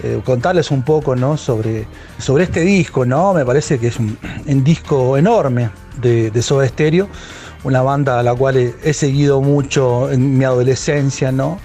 eh, 0.02 0.20
contarles 0.24 0.72
un 0.72 0.82
poco 0.82 1.14
¿no? 1.14 1.36
sobre, 1.36 1.86
sobre 2.18 2.42
este 2.42 2.62
disco, 2.62 3.06
¿no? 3.06 3.32
Me 3.34 3.44
parece 3.44 3.78
que 3.78 3.86
es 3.86 4.00
un, 4.00 4.18
un 4.44 4.64
disco 4.64 5.16
enorme 5.16 5.70
de, 6.02 6.32
de 6.32 6.42
Soda 6.42 6.66
Stereo, 6.66 7.06
una 7.62 7.82
banda 7.82 8.18
a 8.18 8.24
la 8.24 8.34
cual 8.34 8.56
he, 8.56 8.74
he 8.82 8.92
seguido 8.92 9.40
mucho 9.40 10.10
en 10.10 10.36
mi 10.36 10.44
adolescencia, 10.44 11.30
¿no? 11.30 11.60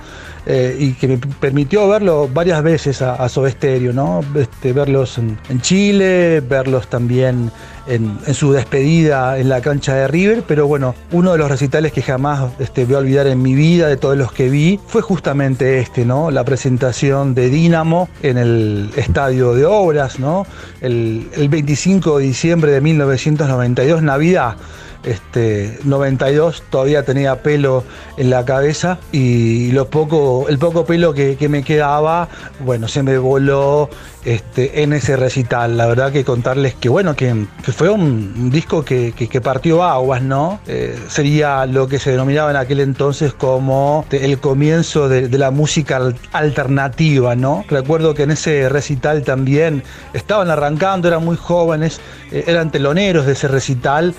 Eh, 0.45 0.75
y 0.79 0.93
que 0.93 1.07
me 1.07 1.17
permitió 1.17 1.87
verlo 1.87 2.29
varias 2.33 2.63
veces 2.63 3.01
a, 3.01 3.15
a 3.15 3.29
Soda 3.29 3.51
Stereo, 3.51 3.93
¿no? 3.93 4.23
Este, 4.35 4.73
verlos 4.73 5.17
en, 5.17 5.37
Chile, 5.61 6.39
verlos 6.39 6.87
también 6.87 7.51
en, 7.87 8.17
en 8.25 8.33
su 8.33 8.53
despedida 8.53 9.37
en 9.37 9.49
la 9.49 9.61
cancha 9.61 9.93
de 9.95 10.07
River, 10.07 10.43
pero 10.47 10.65
bueno, 10.65 10.95
uno 11.11 11.33
de 11.33 11.37
los 11.37 11.49
recitales 11.49 11.91
que 11.91 12.01
jamás 12.01 12.51
este, 12.59 12.85
voy 12.85 12.95
a 12.95 12.97
olvidar 12.99 13.27
en 13.27 13.41
mi 13.41 13.53
vida, 13.53 13.87
de 13.87 13.97
todos 13.97 14.17
los 14.17 14.31
que 14.31 14.49
vi, 14.49 14.79
fue 14.87 15.01
justamente 15.01 15.79
este, 15.79 16.05
¿no? 16.05 16.31
La 16.31 16.45
presentación 16.45 17.35
de 17.35 17.49
Dínamo 17.49 18.07
en 18.23 18.37
el 18.37 18.91
Estadio 18.95 19.53
de 19.53 19.65
Obras, 19.65 20.19
¿no? 20.19 20.47
El, 20.79 21.27
el 21.33 21.49
25 21.49 22.17
de 22.17 22.25
diciembre 22.25 22.71
de 22.71 22.81
1992, 22.81 24.01
Navidad. 24.01 24.55
Este, 25.03 25.79
92 25.83 26.63
todavía 26.69 27.03
tenía 27.03 27.41
pelo 27.41 27.83
en 28.17 28.29
la 28.29 28.43
cabeza 28.45 28.99
y 29.11 29.71
lo 29.71 29.89
poco, 29.89 30.47
el 30.49 30.57
poco 30.59 30.85
pelo 30.85 31.13
que, 31.13 31.37
que 31.37 31.47
me 31.49 31.63
quedaba, 31.63 32.27
bueno, 32.59 32.87
se 32.87 33.01
me 33.03 33.17
voló 33.17 33.89
este, 34.25 34.83
en 34.83 34.91
ese 34.93 35.15
recital. 35.15 35.77
La 35.77 35.85
verdad 35.87 36.11
que 36.11 36.25
contarles 36.25 36.75
que 36.75 36.89
bueno, 36.89 37.15
que, 37.15 37.45
que 37.63 37.71
fue 37.71 37.89
un, 37.89 38.49
disco 38.51 38.83
que, 38.83 39.13
que- 39.13 39.39
partió 39.39 39.83
aguas, 39.83 40.21
¿no? 40.21 40.59
Eh, 40.67 40.99
sería 41.07 41.65
lo 41.65 41.87
que 41.87 41.97
se 41.97 42.11
denominaba 42.11 42.51
en 42.51 42.57
aquel 42.57 42.81
entonces 42.81 43.33
como 43.33 44.05
el 44.11 44.37
comienzo 44.39 45.07
de, 45.07 45.29
la 45.37 45.49
música 45.49 45.95
al- 45.95 46.15
alternativa, 46.33 47.35
¿no? 47.37 47.63
Recuerdo 47.69 48.13
que 48.13 48.23
en 48.23 48.31
ese 48.31 48.67
recital 48.67 49.23
también 49.23 49.81
estaban 50.13 50.49
arrancando, 50.49 51.07
eran 51.07 51.23
muy 51.23 51.37
jóvenes, 51.37 52.01
eh, 52.31 52.43
eran 52.47 52.69
teloneros 52.69 53.25
de 53.25 53.31
ese 53.31 53.47
recital, 53.47 54.13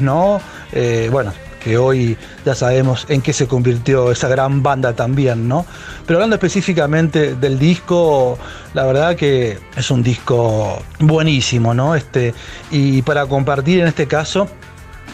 ¿no? 0.00 0.40
Eh, 0.72 1.08
bueno, 1.10 1.32
que 1.62 1.78
hoy 1.78 2.16
ya 2.44 2.54
sabemos 2.54 3.06
en 3.08 3.22
qué 3.22 3.32
se 3.32 3.46
convirtió 3.46 4.10
esa 4.10 4.28
gran 4.28 4.62
banda 4.62 4.94
también, 4.94 5.48
¿no? 5.48 5.64
Pero 6.06 6.18
hablando 6.18 6.36
específicamente 6.36 7.34
del 7.34 7.58
disco, 7.58 8.38
la 8.74 8.84
verdad 8.84 9.16
que 9.16 9.58
es 9.76 9.90
un 9.90 10.02
disco 10.02 10.82
buenísimo, 10.98 11.74
¿no? 11.74 11.94
Este, 11.94 12.34
y 12.70 13.02
para 13.02 13.26
compartir 13.26 13.80
en 13.80 13.86
este 13.86 14.06
caso, 14.06 14.48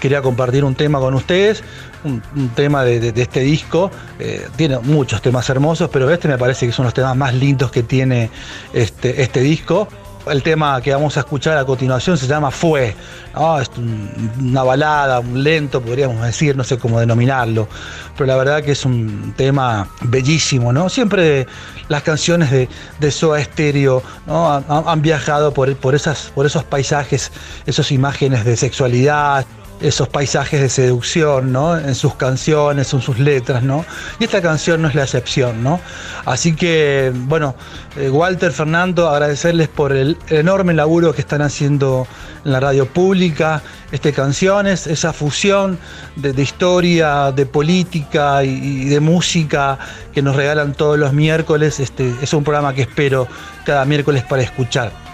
quería 0.01 0.23
compartir 0.23 0.65
un 0.65 0.75
tema 0.75 0.99
con 1.01 1.15
ustedes, 1.15 1.63
un, 2.05 2.23
tema 2.55 2.85
de 2.85 3.13
este 3.15 3.41
disco. 3.41 3.91
eh, 4.19 4.49
tiene 4.57 4.79
muchos 4.79 5.21
temas 5.21 5.49
hermosos, 5.51 5.91
pero 5.93 6.11
este 6.11 6.29
me 6.29 6.39
parece 6.39 6.67
que 6.67 6.73
son 6.73 6.85
los 6.85 6.95
temas 6.95 7.17
más 7.17 7.35
lindos 7.35 7.71
que 7.71 7.83
tiene 7.83 8.31
este, 8.73 9.23
este 9.23 9.41
disco. 9.41 9.89
El 10.31 10.43
tema 10.43 10.81
que 10.81 10.93
vamos 10.93 11.17
a 11.17 11.21
escuchar 11.21 11.57
a 11.59 11.65
continuación 11.65 12.17
se 12.19 12.27
llama 12.27 12.51
Fue. 12.51 12.95
¿no? 13.35 13.61
Es 13.61 13.71
un- 13.77 14.31
una 14.41 14.63
balada, 14.63 15.21
un 15.21 15.43
lento, 15.43 15.81
podríamos 15.81 16.23
decir, 16.25 16.57
no 16.57 16.65
sé 16.65 16.79
cómo 16.79 16.99
denominarlo. 17.01 17.69
Pero 18.17 18.27
la 18.27 18.37
verdad 18.37 18.63
que 18.63 18.73
es 18.73 18.85
un 18.85 19.33
tema 19.37 19.89
bellísimo, 20.03 20.73
¿no? 20.73 20.89
Siempre 20.89 21.47
las 21.89 22.03
canciones 22.03 22.51
de, 22.51 22.69
de 22.99 23.11
Soda 23.11 23.43
Stereo 23.43 24.03
¿no? 24.27 24.53
han, 24.53 24.65
han 24.69 25.03
viajado 25.03 25.55
por, 25.55 25.75
por, 25.77 25.95
esas, 25.95 26.33
por 26.35 26.45
esos 26.47 26.65
paisajes, 26.65 27.31
esas 27.67 27.93
imágenes 27.93 28.45
de 28.45 28.57
sexualidad, 28.57 29.47
esos 29.81 30.09
paisajes 30.09 30.61
de 30.61 30.69
seducción, 30.69 31.53
¿no? 31.53 31.77
En 31.77 31.95
sus 31.95 32.15
canciones, 32.15 32.93
en 32.93 33.01
sus 33.01 33.19
letras, 33.19 33.63
¿no? 33.63 33.85
Y 34.19 34.25
esta 34.25 34.43
canción 34.43 34.83
no 34.83 34.89
es 34.89 34.95
la 34.95 35.05
excepción, 35.05 35.63
¿no? 35.63 35.81
Así 36.25 36.55
que, 36.55 37.13
bueno, 37.15 37.55
eh, 37.97 38.11
Walter, 38.11 38.53
Fernando, 38.53 39.09
agradecerles 39.09 39.69
por 39.69 39.93
el 39.93 40.17
enorme 40.29 40.75
laburo 40.75 41.13
que 41.13 41.21
están 41.21 41.43
haciendo 41.43 42.07
en 42.45 42.53
la 42.53 42.61
radio 42.61 42.87
pública, 42.87 43.63
este 43.93 44.13
canciones, 44.13 44.87
esa 44.87 45.13
fusión 45.13 45.79
de, 46.17 46.43
historia, 46.43 47.33
de 47.33 47.47
política 47.47 48.45
y, 48.45 48.51
y 48.51 48.85
de 48.85 49.01
música 49.01 49.79
que 50.13 50.23
nos 50.23 50.37
regalan 50.37 50.75
todos 50.75 50.99
los 50.99 51.13
miércoles. 51.13 51.81
Este, 51.81 52.13
es 52.21 52.33
un 52.35 52.45
programa 52.45 52.75
que 52.75 52.83
espero 52.83 53.29
cada 53.65 53.85
miércoles 53.85 54.25
para 54.25 54.43
escuchar. 54.43 55.08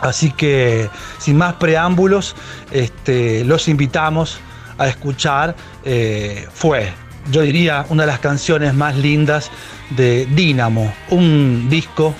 Así 0.00 0.30
que, 0.30 0.88
sin 1.18 1.36
más 1.36 1.54
preámbulos, 1.54 2.36
este, 2.70 3.44
los 3.44 3.68
invitamos 3.68 4.38
a 4.78 4.86
escuchar 4.86 5.56
eh, 5.84 6.46
Fue, 6.52 6.92
yo 7.30 7.42
diría, 7.42 7.84
una 7.88 8.04
de 8.04 8.06
las 8.06 8.20
canciones 8.20 8.74
más 8.74 8.96
lindas 8.96 9.50
de 9.90 10.26
Dínamo, 10.26 10.92
un 11.10 11.68
disco 11.68 12.14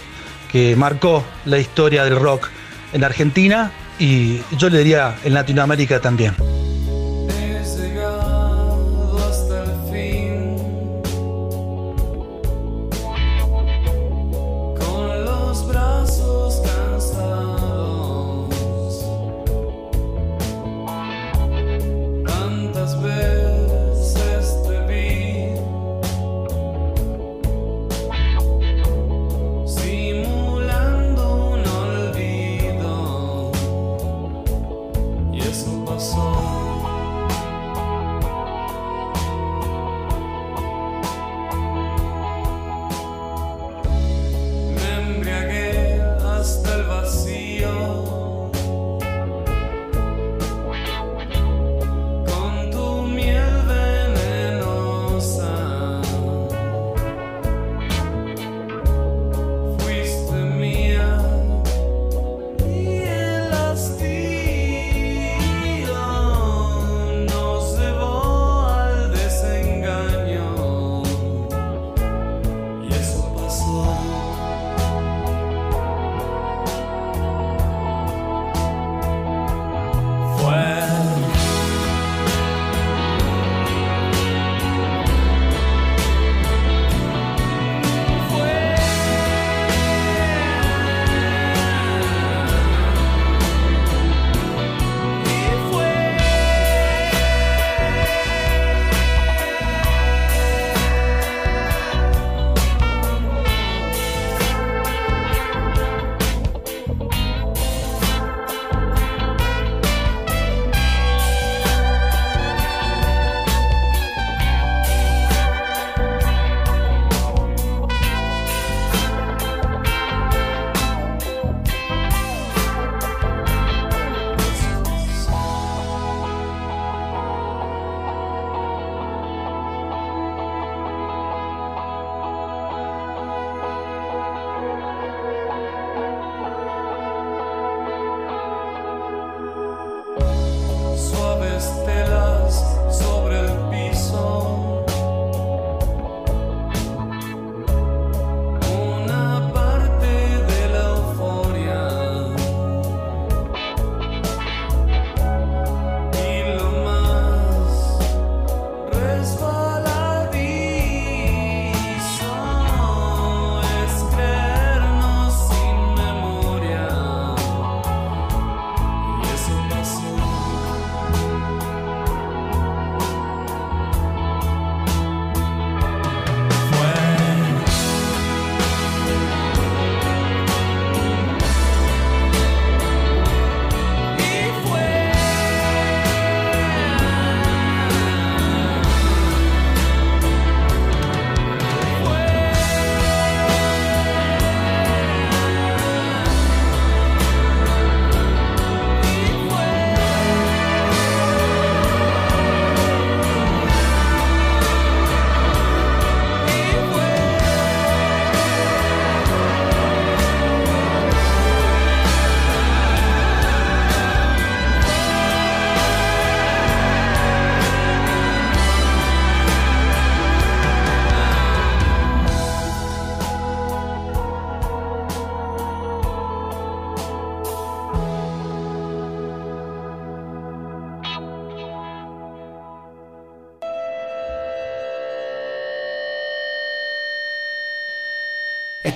que 0.50 0.74
marcó 0.76 1.24
la 1.44 1.58
historia 1.58 2.04
del 2.04 2.16
rock 2.16 2.48
en 2.92 3.04
Argentina 3.04 3.70
y 3.98 4.40
yo 4.56 4.68
le 4.70 4.78
diría 4.78 5.16
en 5.24 5.34
Latinoamérica 5.34 6.00
también. 6.00 6.34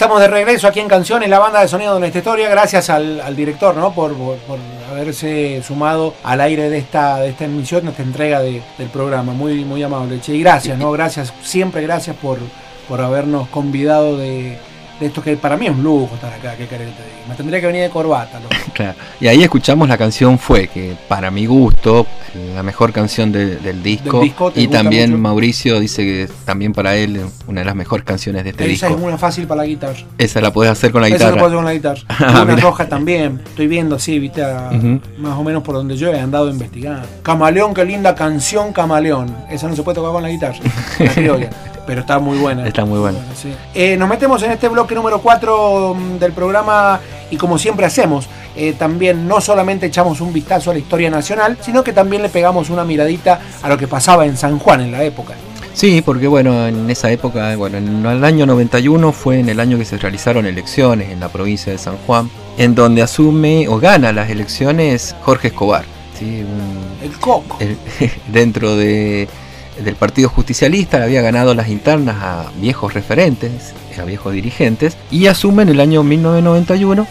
Estamos 0.02 0.20
de 0.20 0.26
regreso 0.26 0.66
aquí 0.66 0.80
en 0.80 0.88
Canciones, 0.88 1.28
la 1.28 1.38
banda 1.38 1.60
de 1.60 1.68
sonido 1.68 1.94
de 1.94 2.00
nuestra 2.00 2.18
historia. 2.18 2.48
Gracias 2.48 2.90
al, 2.90 3.20
al 3.20 3.36
director, 3.36 3.76
¿no? 3.76 3.92
Por, 3.94 4.12
haberse 4.90 5.62
sumado 5.62 6.14
al 6.24 6.40
aire 6.40 6.68
de 6.70 6.78
esta, 6.78 7.18
de 7.20 7.28
esta 7.28 7.44
emisión, 7.44 7.84
de 7.84 7.92
esta 7.92 8.02
entrega 8.02 8.40
de- 8.42 8.60
del 8.78 8.88
programa. 8.88 9.32
Muy, 9.32 9.64
muy 9.64 9.80
amable, 9.80 10.20
che. 10.20 10.34
Y 10.34 10.40
gracias, 10.40 10.76
¿no? 10.76 10.90
Gracias, 10.90 11.32
siempre 11.44 11.82
gracias 11.82 12.16
por, 12.16 12.38
por 12.88 13.00
habernos 13.00 13.46
convidado 13.50 14.16
de, 14.18 14.58
de 15.00 15.06
esto 15.06 15.20
que 15.22 15.36
para 15.36 15.56
mí 15.56 15.66
es 15.66 15.72
un 15.72 15.82
lujo 15.82 16.14
estar 16.14 16.32
acá. 16.32 16.54
¿Qué 16.56 16.66
querés? 16.66 16.88
Me 17.28 17.34
tendría 17.34 17.60
que 17.60 17.66
venir 17.66 17.82
de 17.82 17.90
corbata, 17.90 18.38
loco. 18.40 18.54
Claro. 18.74 18.94
Y 19.20 19.26
ahí 19.26 19.42
escuchamos 19.42 19.88
la 19.88 19.98
canción 19.98 20.38
Fue, 20.38 20.68
que 20.68 20.94
para 21.08 21.30
mi 21.30 21.44
gusto, 21.46 22.06
la 22.54 22.62
mejor 22.62 22.92
canción 22.92 23.30
de- 23.32 23.56
del 23.56 23.82
disco. 23.82 24.18
Del 24.18 24.28
disco, 24.28 24.50
¿te 24.50 24.60
y 24.62 24.68
también 24.68 25.10
mucho? 25.10 25.22
Mauricio 25.22 25.78
dice 25.80 26.02
que 26.04 26.28
también 26.44 26.72
para 26.72 26.96
él 26.96 27.20
una 27.46 27.60
de 27.60 27.64
las 27.66 27.74
mejores 27.74 28.04
canciones 28.06 28.44
de 28.44 28.50
este 28.50 28.64
Esa 28.72 28.86
disco. 28.86 29.00
es 29.00 29.06
una 29.08 29.18
fácil 29.18 29.46
para 29.46 29.62
la 29.62 29.66
guitarra. 29.66 29.98
Esa 30.18 30.40
la 30.40 30.52
puedes 30.52 30.72
hacer 30.72 30.90
con 30.92 31.02
la 31.02 31.08
Esa 31.08 31.16
guitarra. 31.16 31.32
lo 31.32 31.38
puedo 31.38 31.46
hacer 31.48 31.56
con 31.56 31.64
la 31.64 31.74
guitarra. 31.74 32.00
Ah, 32.38 32.42
una 32.44 32.56
roja 32.56 32.88
también. 32.88 33.40
Estoy 33.44 33.66
viendo 33.66 33.96
así, 33.96 34.18
viste, 34.18 34.42
a- 34.42 34.70
más 35.18 35.36
o 35.38 35.44
menos 35.44 35.62
por 35.62 35.74
donde 35.74 35.96
yo 35.96 36.08
he 36.12 36.18
andado 36.20 36.48
investigando. 36.50 37.06
Camaleón, 37.22 37.74
qué 37.74 37.84
linda 37.84 38.14
canción, 38.14 38.72
Camaleón. 38.72 39.34
Esa 39.50 39.68
no 39.68 39.76
se 39.76 39.82
puede 39.82 39.96
tocar 39.96 40.12
con 40.12 40.22
la 40.22 40.28
guitarra, 40.30 40.56
la. 40.98 41.50
Pero 41.86 42.00
está 42.02 42.18
muy 42.18 42.38
buena. 42.38 42.66
Está 42.66 42.84
muy 42.84 42.98
buena. 43.00 43.18
sí. 43.34 43.52
Eh, 43.74 43.96
nos 43.96 44.08
metemos 44.08 44.42
en 44.42 44.52
este 44.52 44.68
bloque 44.68 44.94
número 44.94 45.20
4 45.20 45.96
del 46.20 46.32
programa 46.32 47.00
y 47.30 47.36
como 47.36 47.58
siempre 47.58 47.86
hacemos, 47.86 48.28
eh, 48.56 48.74
también 48.78 49.26
no 49.26 49.40
solamente 49.40 49.86
echamos 49.86 50.20
un 50.20 50.32
vistazo 50.32 50.70
a 50.70 50.74
la 50.74 50.78
historia 50.80 51.10
nacional, 51.10 51.58
sino 51.60 51.82
que 51.82 51.92
también 51.92 52.22
le 52.22 52.28
pegamos 52.28 52.70
una 52.70 52.84
miradita 52.84 53.40
a 53.62 53.68
lo 53.68 53.76
que 53.76 53.88
pasaba 53.88 54.26
en 54.26 54.36
San 54.36 54.58
Juan 54.58 54.80
en 54.82 54.92
la 54.92 55.02
época. 55.02 55.34
Sí, 55.74 56.02
porque 56.04 56.28
bueno, 56.28 56.66
en 56.68 56.88
esa 56.90 57.10
época, 57.10 57.56
bueno, 57.56 57.78
en 57.78 58.04
el 58.04 58.22
año 58.24 58.44
91 58.44 59.10
fue 59.12 59.40
en 59.40 59.48
el 59.48 59.58
año 59.58 59.78
que 59.78 59.86
se 59.86 59.96
realizaron 59.96 60.44
elecciones 60.46 61.10
en 61.10 61.18
la 61.18 61.30
provincia 61.30 61.72
de 61.72 61.78
San 61.78 61.96
Juan, 62.06 62.30
en 62.58 62.74
donde 62.74 63.00
asume 63.00 63.66
o 63.68 63.78
gana 63.80 64.12
las 64.12 64.28
elecciones 64.28 65.16
Jorge 65.22 65.48
Escobar, 65.48 65.84
¿sí? 66.18 66.44
Un- 66.46 67.06
El 67.08 67.18
coco. 67.18 67.56
el- 67.58 67.78
dentro 68.28 68.76
de, 68.76 69.28
del 69.82 69.94
Partido 69.96 70.28
Justicialista 70.28 71.02
había 71.02 71.22
ganado 71.22 71.54
las 71.54 71.68
internas 71.68 72.16
a 72.20 72.46
viejos 72.60 72.94
referentes, 72.94 73.72
a 74.00 74.04
viejos 74.04 74.32
dirigentes, 74.32 74.96
y 75.10 75.26
asume 75.26 75.62
en 75.64 75.70
el 75.70 75.80
año 75.80 76.02
1991 76.02 77.06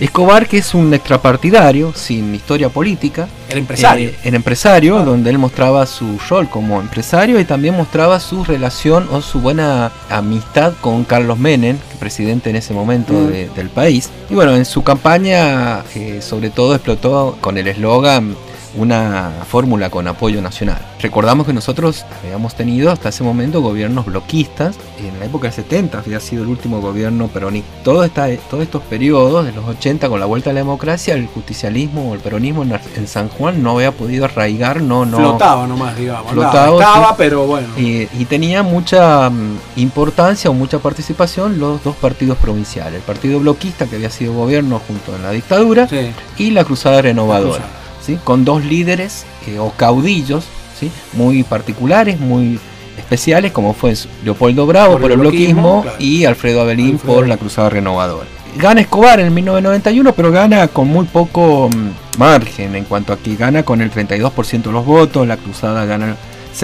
Escobar, 0.00 0.46
que 0.48 0.56
es 0.56 0.72
un 0.72 0.94
extrapartidario, 0.94 1.92
sin 1.94 2.34
historia 2.34 2.70
política, 2.70 3.28
El 3.50 3.58
empresario. 3.58 4.08
eh, 4.08 4.14
el 4.24 4.34
empresario, 4.34 5.04
donde 5.04 5.28
él 5.28 5.36
mostraba 5.36 5.84
su 5.84 6.18
rol 6.26 6.48
como 6.48 6.80
empresario 6.80 7.38
y 7.38 7.44
también 7.44 7.76
mostraba 7.76 8.18
su 8.18 8.42
relación 8.42 9.06
o 9.12 9.20
su 9.20 9.40
buena 9.40 9.92
amistad 10.08 10.72
con 10.80 11.04
Carlos 11.04 11.38
Menem, 11.38 11.76
presidente 11.98 12.48
en 12.48 12.56
ese 12.56 12.72
momento 12.72 13.12
Mm. 13.12 13.26
de- 13.26 13.48
del 13.50 13.68
país. 13.68 14.08
Y 14.30 14.34
bueno, 14.34 14.56
en 14.56 14.64
su 14.64 14.82
campaña 14.82 15.82
eh, 15.94 16.20
sobre 16.22 16.48
todo 16.48 16.74
explotó 16.74 17.36
con 17.42 17.58
el 17.58 17.68
eslogan 17.68 18.34
una 18.76 19.30
fórmula 19.48 19.90
con 19.90 20.06
apoyo 20.08 20.40
nacional. 20.40 20.78
Recordamos 21.00 21.46
que 21.46 21.52
nosotros 21.52 22.04
habíamos 22.22 22.54
tenido 22.54 22.90
hasta 22.90 23.08
ese 23.08 23.24
momento 23.24 23.60
gobiernos 23.60 24.06
bloquistas, 24.06 24.76
y 25.02 25.06
en 25.08 25.18
la 25.18 25.26
época 25.26 25.48
del 25.48 25.54
70 25.54 25.98
había 25.98 26.20
sido 26.20 26.42
el 26.42 26.48
último 26.48 26.80
gobierno 26.80 27.28
peronista. 27.28 27.68
Todo 27.82 28.04
esta, 28.04 28.28
todos 28.50 28.62
estos 28.62 28.82
periodos 28.82 29.44
de 29.44 29.52
los 29.52 29.64
80 29.66 30.08
con 30.08 30.20
la 30.20 30.26
vuelta 30.26 30.50
a 30.50 30.52
la 30.52 30.60
democracia, 30.60 31.14
el 31.14 31.26
justicialismo 31.26 32.10
o 32.10 32.14
el 32.14 32.20
peronismo 32.20 32.62
en, 32.62 33.08
San 33.08 33.28
Juan 33.28 33.62
no 33.62 33.72
había 33.72 33.92
podido 33.92 34.24
arraigar, 34.24 34.82
no, 34.82 35.04
no. 35.04 35.16
Flotaba 35.16 35.66
nomás, 35.66 35.96
digamos. 35.96 36.32
Flotaba, 36.32 36.78
estaba, 36.78 37.16
pero 37.16 37.46
bueno. 37.46 37.68
Y, 37.76 38.08
y 38.18 38.24
tenía 38.28 38.62
mucha 38.62 39.30
mm, 39.30 39.58
importancia 39.76 40.50
o 40.50 40.54
mucha 40.54 40.78
participación 40.78 41.58
los 41.58 41.82
dos 41.82 41.96
partidos 41.96 42.38
provinciales, 42.38 42.94
el 42.94 43.00
partido 43.02 43.40
bloquista 43.40 43.86
que 43.86 43.96
había 43.96 44.10
sido 44.10 44.34
gobierno 44.34 44.80
junto 44.86 45.16
en 45.16 45.22
la 45.22 45.30
dictadura 45.30 45.88
Sí. 45.88 46.12
y 46.38 46.50
la 46.50 46.64
Cruzada 46.64 47.02
Renovadora, 47.02 47.58
Cruzada. 47.64 47.79
¿Sí? 48.04 48.18
con 48.24 48.44
dos 48.44 48.64
líderes 48.64 49.24
eh, 49.46 49.58
o 49.58 49.70
caudillos 49.72 50.44
¿sí? 50.78 50.90
muy 51.12 51.42
particulares, 51.42 52.18
muy 52.20 52.58
especiales, 52.96 53.52
como 53.52 53.74
fue 53.74 53.94
Leopoldo 54.24 54.66
Bravo 54.66 54.92
Por 54.92 55.02
por, 55.02 55.12
el 55.12 55.18
bloquismo, 55.18 55.82
bloquismo, 55.82 55.82
claro. 55.82 55.96
y 55.98 56.24
Alfredo 56.24 56.60
Abelín 56.60 56.92
Alfredo. 56.92 57.14
por 57.14 57.28
la 57.28 57.36
Cruzada 57.36 57.70
Renovadora. 57.70 58.26
Gana 58.56 58.80
Escobar 58.80 59.20
en 59.20 59.32
1991, 59.32 60.12
pero 60.12 60.32
gana 60.32 60.68
con 60.68 60.88
muy 60.88 61.06
poco 61.06 61.68
mm, 61.68 62.18
margen 62.18 62.74
en 62.74 62.84
cuanto 62.84 63.12
a 63.12 63.16
que 63.16 63.36
gana 63.36 63.62
con 63.62 63.80
el 63.80 63.90
32% 63.90 64.62
de 64.62 64.72
los 64.72 64.84
votos, 64.84 65.26
la 65.26 65.36
Cruzada 65.36 65.84
gana, 65.84 66.16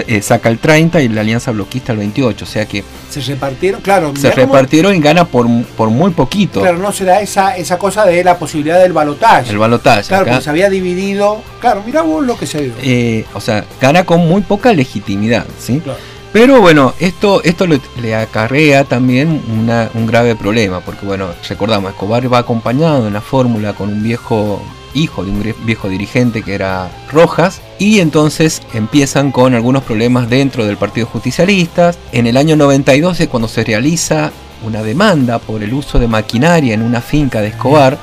eh, 0.07 0.21
saca 0.21 0.49
el 0.49 0.59
30% 0.61 1.03
y 1.03 1.09
la 1.09 1.21
Alianza 1.21 1.51
Bloquista 1.51 1.93
el 1.93 1.99
28%, 1.99 2.41
o 2.41 2.45
sea 2.45 2.65
que 2.65 2.83
Se 3.09 3.21
repartieron, 3.21 3.81
claro. 3.81 4.13
se 4.15 4.29
cómo- 4.31 4.35
repartieron 4.35 4.95
y 4.95 4.99
gana 4.99 5.25
por, 5.25 5.47
por 5.77 5.89
muy 5.89 6.11
poquito 6.11 6.61
Claro, 6.61 6.77
no 6.77 6.91
se 6.91 7.05
da 7.05 7.21
esa, 7.21 7.55
esa 7.57 7.77
cosa 7.77 8.05
de 8.05 8.23
la 8.23 8.37
posibilidad 8.37 8.79
del 8.79 8.93
balotaje. 8.93 9.49
el 9.51 9.57
balotaje. 9.57 10.03
Claro, 10.07 10.23
Acá- 10.23 10.31
porque 10.33 10.43
se 10.43 10.49
había 10.49 10.69
dividido. 10.69 11.41
Claro, 11.59 11.83
mira 11.85 12.01
vos 12.01 12.25
lo 12.25 12.37
que 12.37 12.45
se 12.47 12.61
dio. 12.61 12.73
eh, 12.81 13.25
o 13.33 13.41
sea, 13.41 13.63
gana 13.81 14.03
con 14.03 14.19
muy 14.27 14.41
poca 14.41 14.73
legitimidad, 14.73 15.45
¿sí? 15.59 15.79
Claro. 15.83 15.99
Pero 16.33 16.59
bueno, 16.61 16.93
esto, 16.99 17.41
esto 17.43 17.65
le, 17.65 17.79
le 18.01 18.13
acarrea 18.13 18.83
también 18.83 19.41
una- 19.49 19.89
un 19.93 20.05
grave 20.05 20.35
problema, 20.35 20.81
porque 20.81 21.05
bueno, 21.05 21.29
recordamos, 21.47 21.91
Escobar 21.91 22.31
va 22.31 22.39
acompañado 22.39 23.07
en 23.07 23.13
la 23.13 23.21
fórmula 23.21 23.73
con 23.73 23.89
un 23.89 24.03
viejo 24.03 24.61
hijo 24.97 25.23
de 25.23 25.31
un 25.31 25.53
viejo 25.65 25.89
dirigente 25.89 26.41
que 26.43 26.53
era 26.55 26.89
Rojas, 27.11 27.61
y 27.79 27.99
entonces 27.99 28.61
empiezan 28.73 29.31
con 29.31 29.53
algunos 29.53 29.83
problemas 29.83 30.29
dentro 30.29 30.65
del 30.65 30.77
Partido 30.77 31.07
Justicialista. 31.07 31.93
En 32.11 32.27
el 32.27 32.37
año 32.37 32.55
92 32.55 33.19
es 33.19 33.27
cuando 33.27 33.47
se 33.47 33.63
realiza 33.63 34.31
una 34.65 34.81
demanda 34.81 35.39
por 35.39 35.61
el 35.63 35.73
uso 35.73 35.99
de 35.99 36.07
maquinaria 36.07 36.73
en 36.73 36.81
una 36.81 37.01
finca 37.01 37.41
de 37.41 37.49
Escobar. 37.49 37.97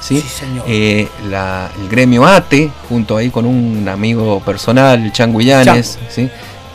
¿sí? 0.00 0.20
Sí, 0.20 0.28
señor. 0.28 0.64
Eh, 0.66 1.08
la- 1.30 1.70
el 1.80 1.88
gremio 1.88 2.26
ATE, 2.26 2.70
junto 2.88 3.16
ahí 3.16 3.30
con 3.30 3.46
un 3.46 3.88
amigo 3.88 4.40
personal, 4.40 5.02
el 5.02 5.12
Chango 5.12 5.40
Illanes, 5.40 5.98
¿sí? 6.10 6.28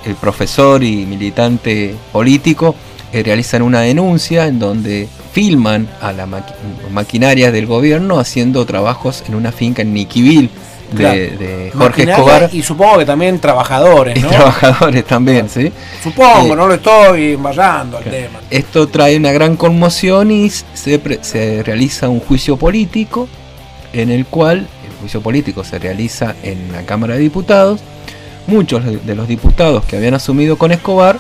el 0.06 0.16
profesor 0.16 0.82
y 0.84 1.06
militante 1.06 1.94
político, 2.12 2.74
realizan 3.14 3.62
una 3.62 3.82
denuncia 3.82 4.48
en 4.48 4.60
donde 4.60 5.08
filman 5.32 5.88
a 6.02 6.12
la 6.12 6.26
maqui- 6.28 6.54
maquinaria 6.92 7.52
del 7.52 7.66
gobierno 7.66 8.20
haciendo 8.20 8.66
trabajos 8.66 9.24
en 9.28 9.36
una 9.36 9.52
finca 9.52 9.82
en 9.82 9.94
Niquivil 9.94 10.50
de, 10.92 10.98
Claro. 10.98 11.18
de 11.18 11.72
Jorge 11.72 12.06
Maquinaria 12.06 12.16
Escobar 12.16 12.50
Y 12.52 12.64
supongo 12.64 12.98
que 12.98 13.06
también 13.06 13.40
trabajadores, 13.40 14.18
y 14.18 14.22
trabajadores 14.22 15.06
también, 15.06 15.48
¿sí? 15.50 15.72
Supongo, 16.04 16.54
Eh, 16.54 16.56
no 16.56 16.68
lo 16.68 16.74
estoy 16.76 17.34
embarrando 17.34 17.98
al 17.98 18.04
Claro. 18.04 18.18
tema. 18.18 18.40
Esto 18.50 18.88
trae 18.88 19.16
una 19.18 19.32
gran 19.32 19.56
conmoción 19.56 20.32
y 20.32 20.50
se, 20.50 21.00
se 21.22 21.64
realiza 21.64 22.10
un 22.10 22.20
juicio 22.20 22.58
político 22.58 23.28
en 23.94 24.10
el 24.10 24.26
cual 24.26 24.60
el 24.60 25.00
juicio 25.00 25.22
político 25.22 25.64
se 25.64 25.78
realiza 25.80 26.36
en 26.44 26.72
la 26.72 26.82
Cámara 26.84 27.14
de 27.16 27.20
Diputados. 27.22 27.82
Muchos 28.48 28.84
de 29.06 29.16
los 29.16 29.28
diputados 29.28 29.86
que 29.86 29.96
habían 29.98 30.16
asumido 30.16 30.58
con 30.58 30.72
Escobar 30.72 31.20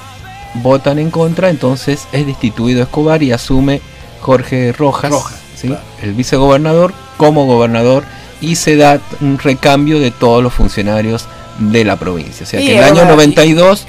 votan 0.55 0.99
en 0.99 1.11
contra, 1.11 1.49
entonces 1.49 2.07
es 2.11 2.25
destituido 2.25 2.81
Escobar 2.83 3.21
y 3.23 3.31
asume 3.31 3.81
Jorge 4.21 4.71
Rojas, 4.73 5.11
Rojas, 5.11 5.39
¿sí? 5.55 5.67
claro. 5.67 5.83
el 6.01 6.13
vicegobernador, 6.13 6.93
como 7.17 7.45
gobernador 7.45 8.03
y 8.41 8.55
se 8.55 8.75
da 8.75 8.99
un 9.21 9.37
recambio 9.37 9.99
de 9.99 10.11
todos 10.11 10.41
los 10.43 10.53
funcionarios 10.53 11.25
de 11.59 11.83
la 11.85 11.97
provincia. 11.97 12.45
O 12.45 12.49
sea 12.49 12.59
que 12.59 12.71
el 12.73 12.79
es 12.79 12.85
año 12.85 12.95
verdad, 13.01 13.07
y- 13.13 13.15
92 13.15 13.85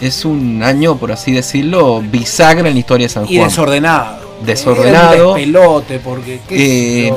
es 0.00 0.24
un 0.24 0.62
año, 0.62 0.96
por 0.96 1.12
así 1.12 1.32
decirlo, 1.32 2.02
bisagra 2.02 2.68
en 2.68 2.74
la 2.74 2.80
historia 2.80 3.06
de 3.06 3.12
San 3.12 3.24
Y 3.28 3.36
Juan. 3.38 3.48
desordenado. 3.48 4.24
Desordenado. 4.44 5.14
Era 5.14 5.26
un 5.28 5.34
despelote, 5.36 5.98
porque. 6.00 6.40
qué 6.48 7.08
Eh. 7.08 7.14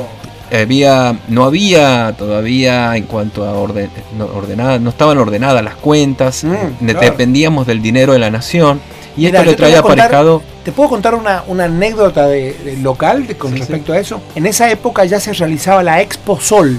Había 0.52 1.16
no 1.28 1.44
había 1.44 2.14
todavía 2.16 2.96
en 2.96 3.04
cuanto 3.04 3.44
a 3.44 3.52
orden, 3.52 3.90
no, 4.16 4.26
ordenada, 4.26 4.78
no 4.78 4.90
estaban 4.90 5.18
ordenadas 5.18 5.62
las 5.62 5.74
cuentas, 5.76 6.44
Mm, 6.44 6.84
claro. 6.86 7.00
dependíamos 7.00 7.66
del 7.66 7.82
dinero 7.82 8.12
de 8.12 8.18
la 8.18 8.30
nación 8.30 8.80
y 9.16 9.26
esto 9.26 9.38
le 9.38 9.44
te 9.44 9.48
voy 9.50 9.56
trae 9.56 9.76
a 9.76 9.82
contar- 9.82 9.98
aparejado 10.06 10.42
¿Te 10.64 10.72
puedo 10.72 10.88
contar 10.90 11.14
una, 11.14 11.44
una 11.46 11.64
anécdota 11.64 12.26
de, 12.26 12.52
de 12.52 12.76
local 12.76 13.26
de- 13.26 13.36
con 13.36 13.52
Sí, 13.52 13.58
respecto 13.58 13.92
a 13.92 13.98
eso? 13.98 14.20
En 14.34 14.44
esa 14.46 14.70
época 14.70 15.04
ya 15.06 15.18
se 15.18 15.32
realizaba 15.32 15.82
la 15.82 16.00
Expo 16.02 16.38
Sol, 16.40 16.78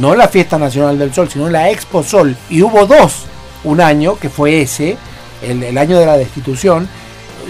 no 0.00 0.14
la 0.16 0.26
Fiesta 0.28 0.58
Nacional 0.58 0.98
del 0.98 1.14
Sol, 1.14 1.28
sino 1.30 1.48
la 1.48 1.70
Expo 1.70 2.02
Sol. 2.02 2.36
Y 2.50 2.62
hubo 2.62 2.84
dos, 2.86 3.26
un 3.64 3.80
año, 3.80 4.16
que 4.18 4.28
fue 4.28 4.60
ese, 4.62 4.96
el, 5.42 5.62
el 5.62 5.78
año 5.78 5.98
de 5.98 6.06
la 6.06 6.16
destitución, 6.16 6.88